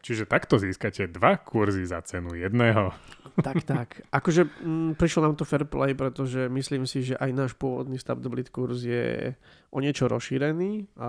Čiže 0.08 0.24
takto 0.24 0.56
získate 0.56 1.12
dva 1.12 1.36
kurzy 1.36 1.84
za 1.84 2.00
cenu 2.00 2.32
jedného. 2.32 2.96
Tak, 3.44 3.68
tak. 3.68 4.08
Akože 4.08 4.48
m, 4.64 4.96
mm, 4.96 4.96
prišlo 4.96 5.28
nám 5.28 5.36
to 5.36 5.44
fair 5.44 5.68
play, 5.68 5.92
pretože 5.92 6.48
myslím 6.48 6.88
si, 6.88 7.04
že 7.04 7.20
aj 7.20 7.32
náš 7.36 7.52
pôvodný 7.60 8.00
Bleed 8.32 8.48
kurz 8.48 8.88
je 8.88 9.36
o 9.68 9.84
niečo 9.84 10.08
rozšírený, 10.08 10.96
a 10.96 11.08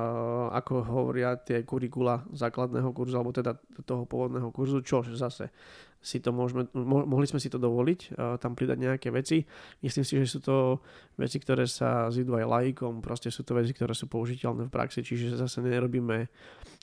ako 0.51 0.83
hovoria 0.83 1.39
tie 1.39 1.63
kurikula 1.63 2.27
základného 2.35 2.91
kurzu, 2.91 3.15
alebo 3.15 3.31
teda 3.31 3.55
toho 3.87 4.03
pôvodného 4.03 4.51
kurzu, 4.51 4.83
čo 4.83 5.07
zase 5.07 5.55
si 5.99 6.23
to 6.23 6.31
môžeme, 6.31 6.71
mo, 6.73 7.03
mohli 7.03 7.27
sme 7.27 7.43
si 7.43 7.51
to 7.51 7.59
dovoliť, 7.59 8.15
tam 8.39 8.55
pridať 8.55 8.79
nejaké 8.79 9.09
veci. 9.11 9.43
Myslím 9.83 10.07
si, 10.07 10.15
že 10.23 10.31
sú 10.31 10.39
to 10.39 10.57
veci, 11.19 11.43
ktoré 11.43 11.67
sa 11.67 12.07
zidú 12.09 12.39
aj 12.39 12.47
lajkom, 12.47 13.03
proste 13.03 13.35
sú 13.35 13.43
to 13.43 13.59
veci, 13.59 13.75
ktoré 13.75 13.93
sú 13.99 14.07
použiteľné 14.07 14.71
v 14.71 14.73
praxi, 14.73 15.03
čiže 15.03 15.35
zase 15.35 15.59
nerobíme, 15.59 16.31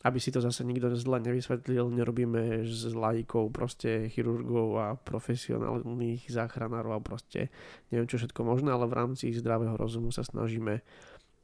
aby 0.03 0.19
si 0.19 0.35
to 0.35 0.43
zase 0.43 0.67
nikto 0.67 0.91
zle 0.99 1.23
nevysvetlil, 1.23 1.87
nerobíme 1.95 2.67
s 2.67 2.91
lajkov 2.91 3.55
proste 3.55 4.11
chirurgov 4.11 4.69
a 4.77 4.87
profesionálnych 4.99 6.27
záchranárov 6.27 6.99
a 6.99 7.01
proste 7.01 7.47
neviem 7.89 8.11
čo 8.11 8.19
všetko 8.19 8.41
možné, 8.43 8.75
ale 8.75 8.85
v 8.85 8.99
rámci 8.99 9.31
zdravého 9.31 9.79
rozumu 9.79 10.11
sa 10.11 10.27
snažíme 10.27 10.83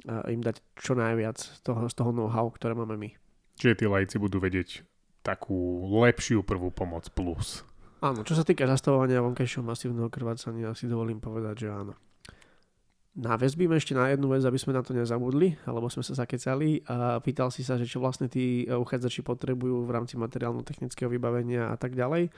im 0.06 0.42
dať 0.42 0.60
čo 0.76 0.98
najviac 0.98 1.38
z 1.40 1.60
toho, 1.64 1.88
z 1.88 1.94
toho 1.96 2.12
know-how, 2.12 2.52
ktoré 2.52 2.76
máme 2.76 3.00
my. 3.00 3.10
Čiže 3.62 3.80
tí 3.80 3.86
lajci 3.86 4.18
budú 4.18 4.42
vedieť 4.42 4.82
takú 5.22 5.86
lepšiu 6.02 6.42
prvú 6.42 6.74
pomoc 6.74 7.10
plus. 7.14 7.62
Áno, 8.02 8.26
čo 8.26 8.34
sa 8.34 8.42
týka 8.42 8.66
zastavovania 8.66 9.22
vonkajšieho 9.22 9.62
masívneho 9.62 10.10
krvácania, 10.10 10.74
si 10.74 10.90
dovolím 10.90 11.22
povedať, 11.22 11.66
že 11.66 11.70
áno. 11.70 11.94
Navezbím 13.12 13.76
ešte 13.76 13.92
na 13.92 14.08
jednu 14.08 14.32
vec, 14.32 14.42
aby 14.42 14.56
sme 14.56 14.72
na 14.72 14.82
to 14.82 14.96
nezabudli, 14.96 15.60
alebo 15.68 15.92
sme 15.92 16.00
sa 16.00 16.16
zakecali 16.16 16.80
a 16.88 17.20
pýtal 17.20 17.52
si 17.52 17.60
sa, 17.62 17.76
že 17.76 17.84
čo 17.84 18.00
vlastne 18.00 18.32
tí 18.32 18.64
uchádzači 18.66 19.20
potrebujú 19.22 19.84
v 19.84 19.94
rámci 19.94 20.16
materiálno-technického 20.16 21.12
vybavenia 21.12 21.70
a 21.70 21.78
tak 21.78 21.94
ďalej. 21.94 22.32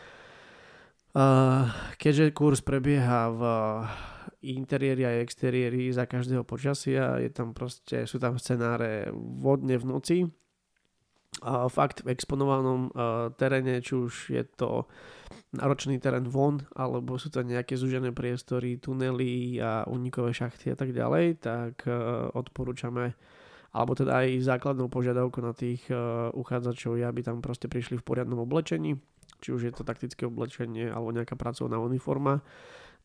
Keďže 2.01 2.33
kurz 2.33 2.65
prebieha 2.65 3.29
v 3.29 3.41
interiéri 4.43 5.05
a 5.05 5.21
exteriéri 5.21 5.93
za 5.93 6.09
každého 6.09 6.41
počasia, 6.41 7.21
je 7.21 7.29
tam 7.29 7.53
proste, 7.53 8.09
sú 8.09 8.17
tam 8.17 8.41
scenáre 8.41 9.13
vodne 9.15 9.77
v 9.77 9.85
noci, 9.85 10.17
fakt 11.71 12.05
v 12.05 12.13
exponovanom 12.13 12.93
teréne, 13.39 13.81
či 13.81 13.93
už 13.97 14.13
je 14.29 14.43
to 14.53 14.85
náročný 15.53 16.01
terén 16.01 16.25
von, 16.25 16.65
alebo 16.73 17.17
sú 17.21 17.29
to 17.29 17.45
nejaké 17.45 17.77
zúžené 17.77 18.09
priestory, 18.09 18.81
tunely 18.81 19.61
a 19.61 19.85
unikové 19.85 20.33
šachty 20.33 20.73
a 20.73 20.77
tak 20.77 20.93
ďalej, 20.93 21.41
tak 21.41 21.85
uh, 21.85 22.29
odporúčame 22.33 23.13
alebo 23.73 23.97
teda 23.97 24.21
aj 24.21 24.53
základnou 24.53 24.85
požiadavkou 24.85 25.41
na 25.41 25.53
tých 25.57 25.81
uh, 25.89 26.29
uchádzačov 26.37 26.93
je, 27.01 27.05
aby 27.09 27.25
tam 27.25 27.41
proste 27.41 27.65
prišli 27.65 27.97
v 27.97 28.05
poriadnom 28.05 28.37
oblečení, 28.45 29.01
či 29.41 29.49
už 29.49 29.61
je 29.65 29.73
to 29.73 29.81
taktické 29.81 30.29
oblečenie 30.29 30.93
alebo 30.93 31.09
nejaká 31.09 31.33
pracovná 31.33 31.81
uniforma. 31.81 32.45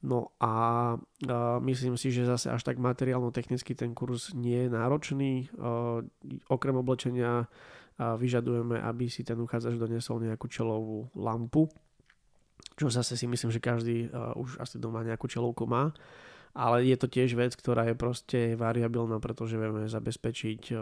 No 0.05 0.37
a 0.41 0.53
uh, 0.97 1.57
myslím 1.65 1.97
si, 1.97 2.13
že 2.13 2.29
zase 2.29 2.53
až 2.53 2.65
tak 2.65 2.77
materiálno-technicky 2.81 3.73
ten 3.73 3.97
kurz 3.97 4.37
nie 4.37 4.69
je 4.69 4.71
náročný. 4.73 5.49
Okrem 6.53 6.77
oblečenia 6.77 7.49
vyžadujeme, 7.99 8.79
aby 8.79 9.11
si 9.11 9.27
ten 9.27 9.37
uchádzač 9.37 9.75
donesol 9.75 10.23
nejakú 10.23 10.47
čelovú 10.47 11.11
lampu, 11.19 11.67
čo 12.79 12.87
zase 12.91 13.19
si 13.19 13.27
myslím, 13.27 13.51
že 13.51 13.59
každý 13.59 14.07
uh, 14.07 14.35
už 14.39 14.63
asi 14.63 14.79
doma 14.79 15.03
nejakú 15.03 15.27
čelovku 15.27 15.67
má 15.67 15.91
ale 16.59 16.83
je 16.91 16.97
to 16.99 17.07
tiež 17.07 17.39
vec, 17.39 17.55
ktorá 17.55 17.87
je 17.87 17.95
proste 17.95 18.59
variabilná, 18.59 19.23
pretože 19.23 19.55
vieme 19.55 19.87
zabezpečiť 19.87 20.75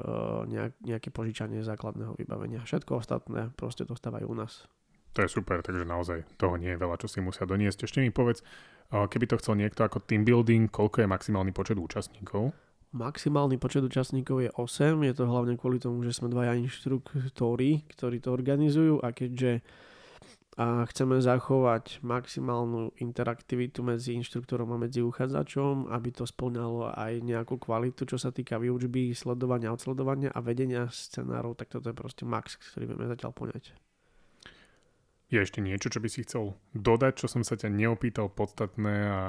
nejak, 0.49 0.73
nejaké 0.81 1.09
požičanie 1.13 1.61
základného 1.61 2.17
vybavenia. 2.17 2.65
Všetko 2.65 3.05
ostatné 3.05 3.53
proste 3.53 3.85
dostávajú 3.85 4.25
u 4.25 4.37
nás. 4.41 4.65
To 5.13 5.25
je 5.25 5.29
super, 5.29 5.61
takže 5.61 5.85
naozaj 5.85 6.25
toho 6.41 6.57
nie 6.61 6.73
je 6.73 6.81
veľa, 6.81 6.97
čo 7.01 7.09
si 7.09 7.25
musia 7.25 7.45
doniesť. 7.49 7.89
Ešte 7.89 8.01
mi 8.01 8.09
povedz, 8.09 8.41
keby 8.89 9.29
to 9.29 9.41
chcel 9.41 9.57
niekto 9.57 9.85
ako 9.85 10.01
team 10.05 10.25
building, 10.25 10.73
koľko 10.73 11.05
je 11.05 11.13
maximálny 11.13 11.53
počet 11.53 11.77
účastníkov? 11.77 12.57
Maximálny 12.95 13.59
počet 13.59 13.83
účastníkov 13.83 14.47
je 14.47 14.51
8, 14.55 15.03
je 15.03 15.15
to 15.15 15.25
hlavne 15.27 15.59
kvôli 15.59 15.83
tomu, 15.83 16.07
že 16.07 16.15
sme 16.15 16.31
dvaja 16.31 16.55
inštruktori, 16.55 17.83
ktorí 17.91 18.17
to 18.23 18.31
organizujú 18.31 19.03
a 19.03 19.11
keďže 19.11 19.65
a 20.57 20.89
chceme 20.89 21.21
zachovať 21.21 22.01
maximálnu 22.01 22.97
interaktivitu 22.97 23.85
medzi 23.85 24.17
inštruktorom 24.17 24.73
a 24.73 24.81
medzi 24.81 25.05
uchádzačom, 25.05 25.93
aby 25.93 26.09
to 26.17 26.25
splňalo 26.25 26.97
aj 26.97 27.21
nejakú 27.21 27.61
kvalitu, 27.61 28.09
čo 28.09 28.17
sa 28.17 28.33
týka 28.33 28.57
výučby, 28.57 29.13
sledovania, 29.13 29.69
odsledovania 29.77 30.33
a 30.33 30.41
vedenia 30.41 30.89
scenárov, 30.89 31.61
tak 31.61 31.69
toto 31.69 31.93
je 31.93 31.97
proste 32.01 32.25
max, 32.25 32.57
ktorý 32.57 32.89
vieme 32.89 33.05
zatiaľ 33.05 33.37
poňať. 33.37 33.77
Je 35.27 35.43
ešte 35.43 35.59
niečo, 35.59 35.91
čo 35.91 35.99
by 35.99 36.09
si 36.11 36.23
chcel 36.23 36.55
dodať, 36.71 37.19
čo 37.19 37.27
som 37.27 37.43
sa 37.43 37.59
ťa 37.59 37.67
neopýtal 37.67 38.31
podstatné 38.31 38.95
a 39.11 39.23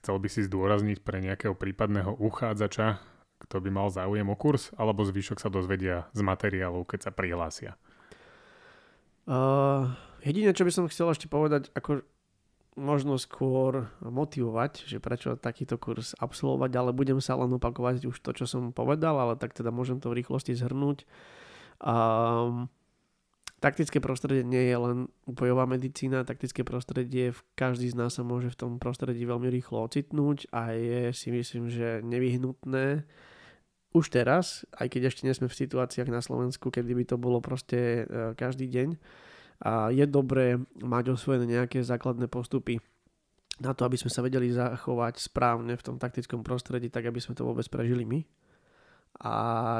chcel 0.00 0.16
by 0.16 0.28
si 0.32 0.40
zdôrazniť 0.48 1.04
pre 1.04 1.20
nejakého 1.20 1.52
prípadného 1.52 2.16
uchádzača, 2.16 3.04
kto 3.44 3.56
by 3.60 3.68
mal 3.68 3.88
záujem 3.92 4.24
o 4.24 4.36
kurz, 4.40 4.72
alebo 4.80 5.04
zvyšok 5.04 5.38
sa 5.44 5.52
dozvedia 5.52 6.08
z 6.16 6.20
materiálov, 6.24 6.88
keď 6.88 7.00
sa 7.08 7.10
prihlásia? 7.12 7.76
Uh, 9.28 9.92
Jediné, 10.24 10.56
čo 10.56 10.64
by 10.64 10.72
som 10.72 10.88
chcel 10.88 11.12
ešte 11.12 11.28
povedať, 11.28 11.68
ako 11.76 12.00
možno 12.74 13.20
skôr 13.20 13.92
motivovať, 14.02 14.88
že 14.88 14.98
prečo 14.98 15.36
takýto 15.38 15.78
kurz 15.78 16.16
absolvovať, 16.18 16.72
ale 16.74 16.90
budem 16.96 17.20
sa 17.22 17.38
len 17.38 17.52
opakovať 17.54 18.08
už 18.08 18.16
to, 18.18 18.34
čo 18.34 18.48
som 18.48 18.74
povedal, 18.74 19.14
ale 19.20 19.36
tak 19.38 19.54
teda 19.54 19.70
môžem 19.70 20.00
to 20.00 20.10
v 20.10 20.24
rýchlosti 20.24 20.56
zhrnúť. 20.58 21.06
Um, 21.78 22.72
taktické 23.64 23.96
prostredie 23.96 24.44
nie 24.44 24.68
je 24.68 24.76
len 24.76 24.98
bojová 25.24 25.64
medicína, 25.64 26.28
taktické 26.28 26.60
prostredie, 26.68 27.32
každý 27.56 27.88
z 27.88 27.96
nás 27.96 28.12
sa 28.12 28.20
môže 28.20 28.52
v 28.52 28.60
tom 28.60 28.72
prostredí 28.76 29.24
veľmi 29.24 29.48
rýchlo 29.48 29.88
ocitnúť 29.88 30.52
a 30.52 30.76
je 30.76 31.16
si 31.16 31.32
myslím, 31.32 31.72
že 31.72 32.04
nevyhnutné 32.04 33.08
už 33.96 34.12
teraz, 34.12 34.68
aj 34.76 34.92
keď 34.92 35.08
ešte 35.08 35.24
nie 35.24 35.32
sme 35.32 35.48
v 35.48 35.56
situáciách 35.64 36.12
na 36.12 36.20
Slovensku, 36.20 36.68
kedy 36.68 36.92
by 36.92 37.04
to 37.08 37.16
bolo 37.16 37.40
proste 37.40 38.04
e, 38.04 38.34
každý 38.36 38.68
deň, 38.68 38.88
a 39.64 39.88
je 39.94 40.04
dobré 40.04 40.58
mať 40.82 41.14
osvojené 41.14 41.46
nejaké 41.46 41.80
základné 41.80 42.26
postupy 42.26 42.82
na 43.62 43.70
to, 43.70 43.86
aby 43.86 43.94
sme 43.94 44.10
sa 44.10 44.20
vedeli 44.20 44.50
zachovať 44.50 45.22
správne 45.22 45.78
v 45.78 45.84
tom 45.86 45.96
taktickom 45.96 46.42
prostredí, 46.42 46.90
tak 46.90 47.06
aby 47.06 47.22
sme 47.22 47.38
to 47.38 47.46
vôbec 47.46 47.64
prežili 47.70 48.02
my. 48.02 48.26
A 49.22 49.34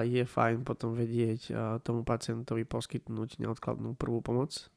je 0.07 0.23
fajn 0.23 0.63
potom 0.63 0.95
vedieť 0.95 1.51
tomu 1.83 2.07
pacientovi 2.07 2.63
poskytnúť 2.63 3.43
neodkladnú 3.43 3.99
prvú 3.99 4.23
pomoc 4.23 4.71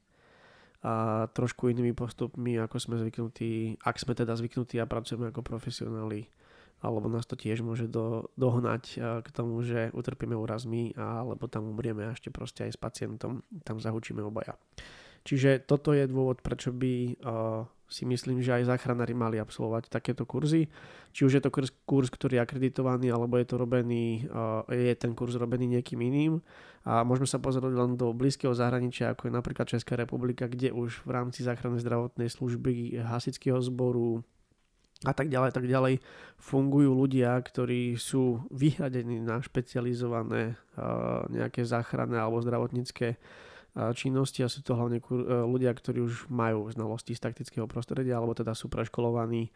a 0.78 1.26
trošku 1.34 1.70
inými 1.74 1.90
postupmi, 1.90 2.54
ako 2.54 2.78
sme 2.78 2.94
zvyknutí, 3.02 3.82
ak 3.82 3.98
sme 3.98 4.14
teda 4.14 4.38
zvyknutí 4.38 4.78
a 4.78 4.86
pracujeme 4.86 5.34
ako 5.34 5.42
profesionáli, 5.42 6.30
alebo 6.78 7.10
nás 7.10 7.26
to 7.26 7.34
tiež 7.34 7.66
môže 7.66 7.90
do, 7.90 8.30
dohnať 8.38 8.98
k 8.98 9.28
tomu, 9.34 9.58
že 9.66 9.90
utrpíme 9.90 10.38
úrazmi, 10.38 10.94
alebo 10.94 11.50
tam 11.50 11.66
umrieme 11.66 12.06
a 12.06 12.14
ešte 12.14 12.30
proste 12.30 12.70
aj 12.70 12.74
s 12.74 12.78
pacientom, 12.78 13.42
tam 13.66 13.82
zahučíme 13.82 14.22
obaja. 14.22 14.54
Čiže 15.22 15.64
toto 15.66 15.94
je 15.94 16.04
dôvod, 16.06 16.40
prečo 16.40 16.70
by 16.74 16.92
uh, 17.20 17.66
si 17.88 18.04
myslím, 18.04 18.44
že 18.44 18.52
aj 18.52 18.68
záchranári 18.68 19.16
mali 19.16 19.40
absolvovať 19.40 19.88
takéto 19.88 20.28
kurzy. 20.28 20.68
Či 21.16 21.24
už 21.24 21.32
je 21.38 21.42
to 21.42 21.50
kurz, 21.88 22.08
ktorý 22.12 22.38
je 22.38 22.44
akreditovaný, 22.44 23.08
alebo 23.08 23.40
je 23.40 23.46
to 23.48 23.56
robený, 23.56 24.28
uh, 24.28 24.62
je 24.68 24.92
ten 24.94 25.16
kurz 25.16 25.34
robený 25.40 25.80
niekým 25.80 25.98
iným. 26.04 26.44
A 26.88 27.04
môžeme 27.04 27.28
sa 27.28 27.40
pozrieť 27.40 27.74
len 27.74 28.00
do 28.00 28.12
blízkeho 28.16 28.56
zahraničia, 28.56 29.12
ako 29.12 29.28
je 29.28 29.36
napríklad 29.36 29.66
Česká 29.68 29.96
republika, 29.96 30.48
kde 30.48 30.72
už 30.72 31.04
v 31.04 31.10
rámci 31.10 31.44
záchrannej 31.44 31.84
zdravotnej 31.84 32.32
služby, 32.32 33.00
hasického 33.04 33.60
zboru, 33.60 34.24
a 35.06 35.14
tak 35.14 35.30
ďalej, 35.30 35.54
tak 35.54 35.70
ďalej 35.70 36.02
fungujú 36.42 36.90
ľudia, 36.90 37.38
ktorí 37.38 37.94
sú 37.94 38.42
vyhradení 38.50 39.22
na 39.22 39.38
špecializované 39.38 40.58
uh, 40.74 41.22
nejaké 41.30 41.62
záchranné 41.62 42.18
alebo 42.18 42.42
zdravotnícke 42.42 43.14
činnosti 43.94 44.42
a 44.42 44.50
sú 44.50 44.60
to 44.66 44.74
hlavne 44.74 44.98
e, 44.98 45.04
ľudia, 45.26 45.70
ktorí 45.70 46.02
už 46.02 46.26
majú 46.28 46.66
znalosti 46.70 47.14
z 47.14 47.22
taktického 47.22 47.66
prostredia 47.70 48.18
alebo 48.18 48.34
teda 48.34 48.52
sú 48.52 48.66
preškolovaní 48.66 49.54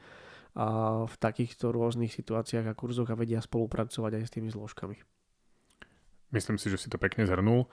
v 1.08 1.14
takýchto 1.16 1.72
rôznych 1.72 2.12
situáciách 2.12 2.68
a 2.68 2.76
kurzoch 2.76 3.08
a 3.08 3.16
vedia 3.16 3.40
spolupracovať 3.40 4.20
aj 4.20 4.24
s 4.28 4.32
tými 4.36 4.52
zložkami. 4.52 5.00
Myslím 6.28 6.60
si, 6.60 6.68
že 6.68 6.76
si 6.76 6.92
to 6.92 7.00
pekne 7.00 7.24
zhrnul. 7.24 7.72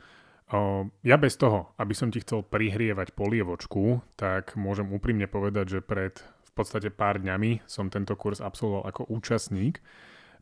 Ja 1.03 1.19
bez 1.19 1.35
toho, 1.35 1.75
aby 1.75 1.91
som 1.91 2.07
ti 2.07 2.23
chcel 2.23 2.41
prihrievať 2.47 3.13
polievočku, 3.13 3.99
tak 4.15 4.55
môžem 4.55 4.95
úprimne 4.95 5.27
povedať, 5.27 5.79
že 5.79 5.79
pred 5.83 6.23
v 6.23 6.51
podstate 6.55 6.89
pár 6.89 7.19
dňami 7.19 7.67
som 7.67 7.91
tento 7.91 8.15
kurz 8.15 8.39
absolvoval 8.39 8.87
ako 8.89 9.11
účastník, 9.11 9.83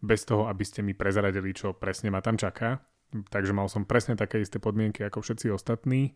bez 0.02 0.24
toho, 0.30 0.46
aby 0.46 0.62
ste 0.62 0.86
mi 0.86 0.94
prezradili, 0.94 1.58
čo 1.58 1.74
presne 1.74 2.14
ma 2.14 2.22
tam 2.22 2.38
čaká. 2.38 2.80
Takže 3.08 3.56
mal 3.56 3.72
som 3.72 3.88
presne 3.88 4.20
také 4.20 4.44
isté 4.44 4.60
podmienky 4.60 5.06
ako 5.08 5.24
všetci 5.24 5.48
ostatní 5.54 6.12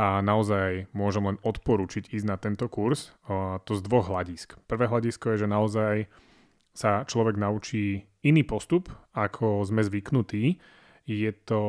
a 0.00 0.24
naozaj 0.24 0.88
môžem 0.96 1.28
len 1.28 1.36
odporučiť 1.44 2.16
ísť 2.16 2.26
na 2.26 2.40
tento 2.40 2.64
kurz. 2.72 3.12
To 3.28 3.72
z 3.76 3.80
dvoch 3.84 4.08
hľadisk. 4.08 4.56
Prvé 4.64 4.88
hľadisko 4.88 5.36
je, 5.36 5.44
že 5.44 5.52
naozaj 5.52 5.94
sa 6.72 7.04
človek 7.04 7.36
naučí 7.36 8.08
iný 8.24 8.48
postup, 8.48 8.88
ako 9.12 9.60
sme 9.68 9.84
zvyknutí. 9.84 10.56
Je 11.04 11.32
to 11.44 11.60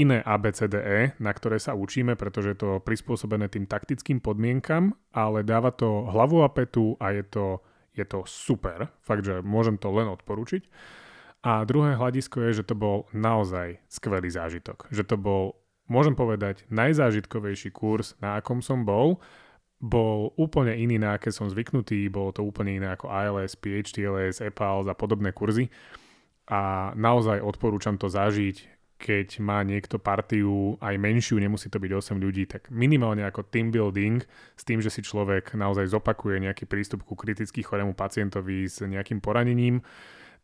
iné 0.00 0.24
ABCDE, 0.24 1.20
na 1.20 1.30
ktoré 1.36 1.60
sa 1.60 1.76
učíme, 1.76 2.16
pretože 2.16 2.56
je 2.56 2.58
to 2.58 2.70
prispôsobené 2.80 3.52
tým 3.52 3.68
taktickým 3.68 4.24
podmienkam, 4.24 4.96
ale 5.12 5.44
dáva 5.44 5.70
to 5.70 6.08
hlavu 6.08 6.40
a 6.40 6.48
petu 6.48 6.96
a 6.96 7.12
je 7.12 7.22
to, 7.28 7.60
je 7.92 8.02
to 8.08 8.24
super. 8.24 8.88
Fakt, 9.04 9.28
že 9.28 9.44
môžem 9.44 9.76
to 9.76 9.92
len 9.92 10.08
odporučiť. 10.08 10.64
A 11.44 11.60
druhé 11.68 11.92
hľadisko 11.92 12.40
je, 12.48 12.64
že 12.64 12.64
to 12.64 12.72
bol 12.72 13.04
naozaj 13.12 13.76
skvelý 13.92 14.32
zážitok. 14.32 14.88
Že 14.88 15.04
to 15.04 15.16
bol, 15.20 15.60
môžem 15.92 16.16
povedať, 16.16 16.64
najzážitkovejší 16.72 17.68
kurz, 17.68 18.16
na 18.24 18.40
akom 18.40 18.64
som 18.64 18.88
bol. 18.88 19.20
Bol 19.76 20.32
úplne 20.40 20.72
iný, 20.72 20.96
na 20.96 21.20
aké 21.20 21.28
som 21.28 21.44
zvyknutý, 21.44 22.08
bolo 22.08 22.32
to 22.32 22.40
úplne 22.40 22.80
iné 22.80 22.88
ako 22.96 23.12
ALS, 23.12 23.60
PHTLS, 23.60 24.40
EPALS 24.40 24.88
a 24.88 24.96
podobné 24.96 25.36
kurzy. 25.36 25.68
A 26.48 26.92
naozaj 26.96 27.44
odporúčam 27.44 28.00
to 28.00 28.08
zažiť, 28.08 28.72
keď 28.96 29.44
má 29.44 29.60
niekto 29.60 30.00
partiu 30.00 30.80
aj 30.80 30.96
menšiu, 30.96 31.36
nemusí 31.36 31.68
to 31.68 31.76
byť 31.76 31.92
8 31.92 32.24
ľudí, 32.24 32.48
tak 32.48 32.72
minimálne 32.72 33.20
ako 33.20 33.44
team 33.52 33.68
building 33.68 34.24
s 34.56 34.64
tým, 34.64 34.80
že 34.80 34.88
si 34.88 35.04
človek 35.04 35.52
naozaj 35.52 35.92
zopakuje 35.92 36.40
nejaký 36.40 36.64
prístup 36.64 37.04
ku 37.04 37.12
kriticky 37.12 37.60
chorému 37.60 37.92
pacientovi 37.92 38.64
s 38.64 38.80
nejakým 38.80 39.20
poranením, 39.20 39.84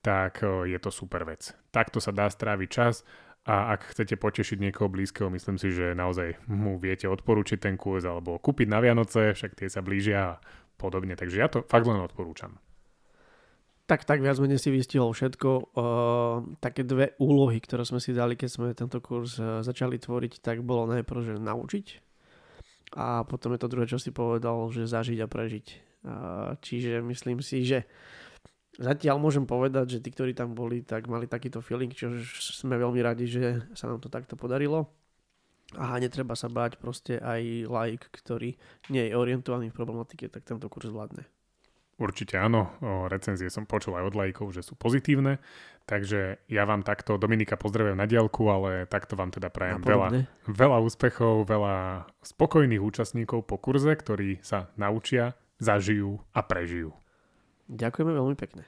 tak 0.00 0.40
je 0.44 0.78
to 0.80 0.90
super 0.92 1.28
vec. 1.28 1.52
Takto 1.68 2.00
sa 2.00 2.12
dá 2.12 2.28
stráviť 2.28 2.68
čas 2.72 3.04
a 3.44 3.72
ak 3.76 3.96
chcete 3.96 4.20
potešiť 4.20 4.60
niekoho 4.60 4.92
blízkeho, 4.92 5.32
myslím 5.32 5.56
si, 5.56 5.72
že 5.72 5.96
naozaj 5.96 6.40
mu 6.48 6.76
viete 6.76 7.08
odporúčiť 7.08 7.60
ten 7.60 7.76
kurz 7.80 8.04
alebo 8.04 8.36
kúpiť 8.40 8.68
na 8.68 8.80
Vianoce, 8.80 9.32
však 9.32 9.56
tie 9.56 9.68
sa 9.68 9.80
blížia 9.80 10.36
a 10.36 10.40
podobne. 10.76 11.16
Takže 11.16 11.36
ja 11.36 11.48
to 11.48 11.64
fakt 11.64 11.88
len 11.88 12.00
odporúčam. 12.00 12.56
Tak, 13.88 14.06
tak 14.06 14.22
viac 14.22 14.38
menej 14.38 14.62
si 14.62 14.70
vystihol 14.70 15.10
všetko. 15.10 15.74
Uh, 15.74 16.54
také 16.62 16.86
dve 16.86 17.18
úlohy, 17.18 17.58
ktoré 17.58 17.82
sme 17.82 17.98
si 17.98 18.14
dali, 18.14 18.38
keď 18.38 18.48
sme 18.48 18.66
tento 18.70 19.02
kurz 19.02 19.40
uh, 19.42 19.66
začali 19.66 19.98
tvoriť, 19.98 20.38
tak 20.38 20.62
bolo 20.62 20.86
najprv, 20.86 21.20
že 21.26 21.34
naučiť 21.42 21.86
a 22.94 23.22
potom 23.22 23.54
je 23.54 23.60
to 23.62 23.70
druhé, 23.70 23.86
čo 23.86 24.02
si 24.02 24.10
povedal, 24.10 24.66
že 24.74 24.90
zažiť 24.90 25.18
a 25.22 25.30
prežiť. 25.30 25.66
Uh, 26.00 26.58
čiže 26.58 26.98
myslím 27.04 27.38
si, 27.44 27.62
že 27.62 27.86
zatiaľ 28.78 29.16
môžem 29.18 29.48
povedať, 29.48 29.98
že 29.98 30.02
tí, 30.04 30.12
ktorí 30.14 30.36
tam 30.36 30.54
boli, 30.54 30.84
tak 30.84 31.10
mali 31.10 31.26
takýto 31.26 31.64
feeling, 31.64 31.90
čo 31.90 32.12
sme 32.54 32.78
veľmi 32.78 33.00
radi, 33.02 33.26
že 33.26 33.64
sa 33.74 33.90
nám 33.90 33.98
to 33.98 34.12
takto 34.12 34.38
podarilo. 34.38 34.86
A 35.78 36.02
netreba 36.02 36.34
sa 36.34 36.50
báť, 36.50 36.82
proste 36.82 37.22
aj 37.22 37.70
like, 37.70 38.10
ktorý 38.10 38.58
nie 38.90 39.06
je 39.06 39.14
orientovaný 39.14 39.70
v 39.70 39.78
problematike, 39.78 40.26
tak 40.26 40.42
tento 40.42 40.66
kurz 40.66 40.90
zvládne. 40.90 41.22
Určite 42.00 42.40
áno, 42.40 42.74
o 42.80 43.12
recenzie 43.12 43.52
som 43.52 43.68
počul 43.68 43.92
aj 44.00 44.08
od 44.08 44.16
lajkov, 44.16 44.56
že 44.56 44.64
sú 44.64 44.72
pozitívne, 44.72 45.36
takže 45.84 46.40
ja 46.48 46.64
vám 46.64 46.80
takto, 46.80 47.20
Dominika 47.20 47.60
pozdravujem 47.60 47.92
na 47.92 48.08
diálku, 48.08 48.48
ale 48.48 48.88
takto 48.88 49.20
vám 49.20 49.28
teda 49.28 49.52
prajem 49.52 49.84
veľa, 49.84 50.08
veľa 50.48 50.78
úspechov, 50.80 51.44
veľa 51.44 52.08
spokojných 52.24 52.80
účastníkov 52.80 53.44
po 53.44 53.60
kurze, 53.60 53.92
ktorí 53.92 54.40
sa 54.40 54.72
naučia, 54.80 55.36
zažijú 55.60 56.24
a 56.32 56.40
prežijú. 56.40 56.96
Ďakujeme 57.70 58.12
veľmi 58.12 58.36
pekne. 58.36 58.66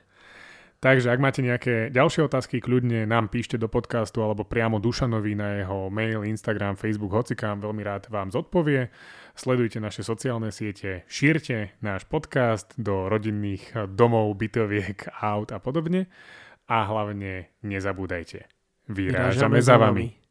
Takže 0.82 1.14
ak 1.14 1.22
máte 1.22 1.46
nejaké 1.46 1.94
ďalšie 1.94 2.26
otázky, 2.26 2.58
kľudne 2.58 3.06
nám 3.06 3.30
píšte 3.30 3.54
do 3.54 3.70
podcastu 3.70 4.18
alebo 4.18 4.42
priamo 4.42 4.82
Dušanovi 4.82 5.38
na 5.38 5.62
jeho 5.62 5.86
mail, 5.94 6.26
Instagram, 6.26 6.74
Facebook, 6.74 7.14
hocikám, 7.14 7.62
veľmi 7.62 7.86
rád 7.86 8.10
vám 8.10 8.34
zodpovie. 8.34 8.90
Sledujte 9.38 9.78
naše 9.78 10.02
sociálne 10.02 10.50
siete, 10.50 11.06
šírte 11.06 11.78
náš 11.86 12.02
podcast 12.10 12.74
do 12.74 13.06
rodinných 13.06 13.94
domov, 13.94 14.34
bytoviek, 14.34 15.06
aut 15.22 15.54
a 15.54 15.62
podobne. 15.62 16.10
A 16.66 16.82
hlavne 16.82 17.54
nezabúdajte, 17.62 18.50
vyrážame, 18.90 19.54
vyrážame 19.54 19.58
za 19.62 19.78
vami. 19.78 20.21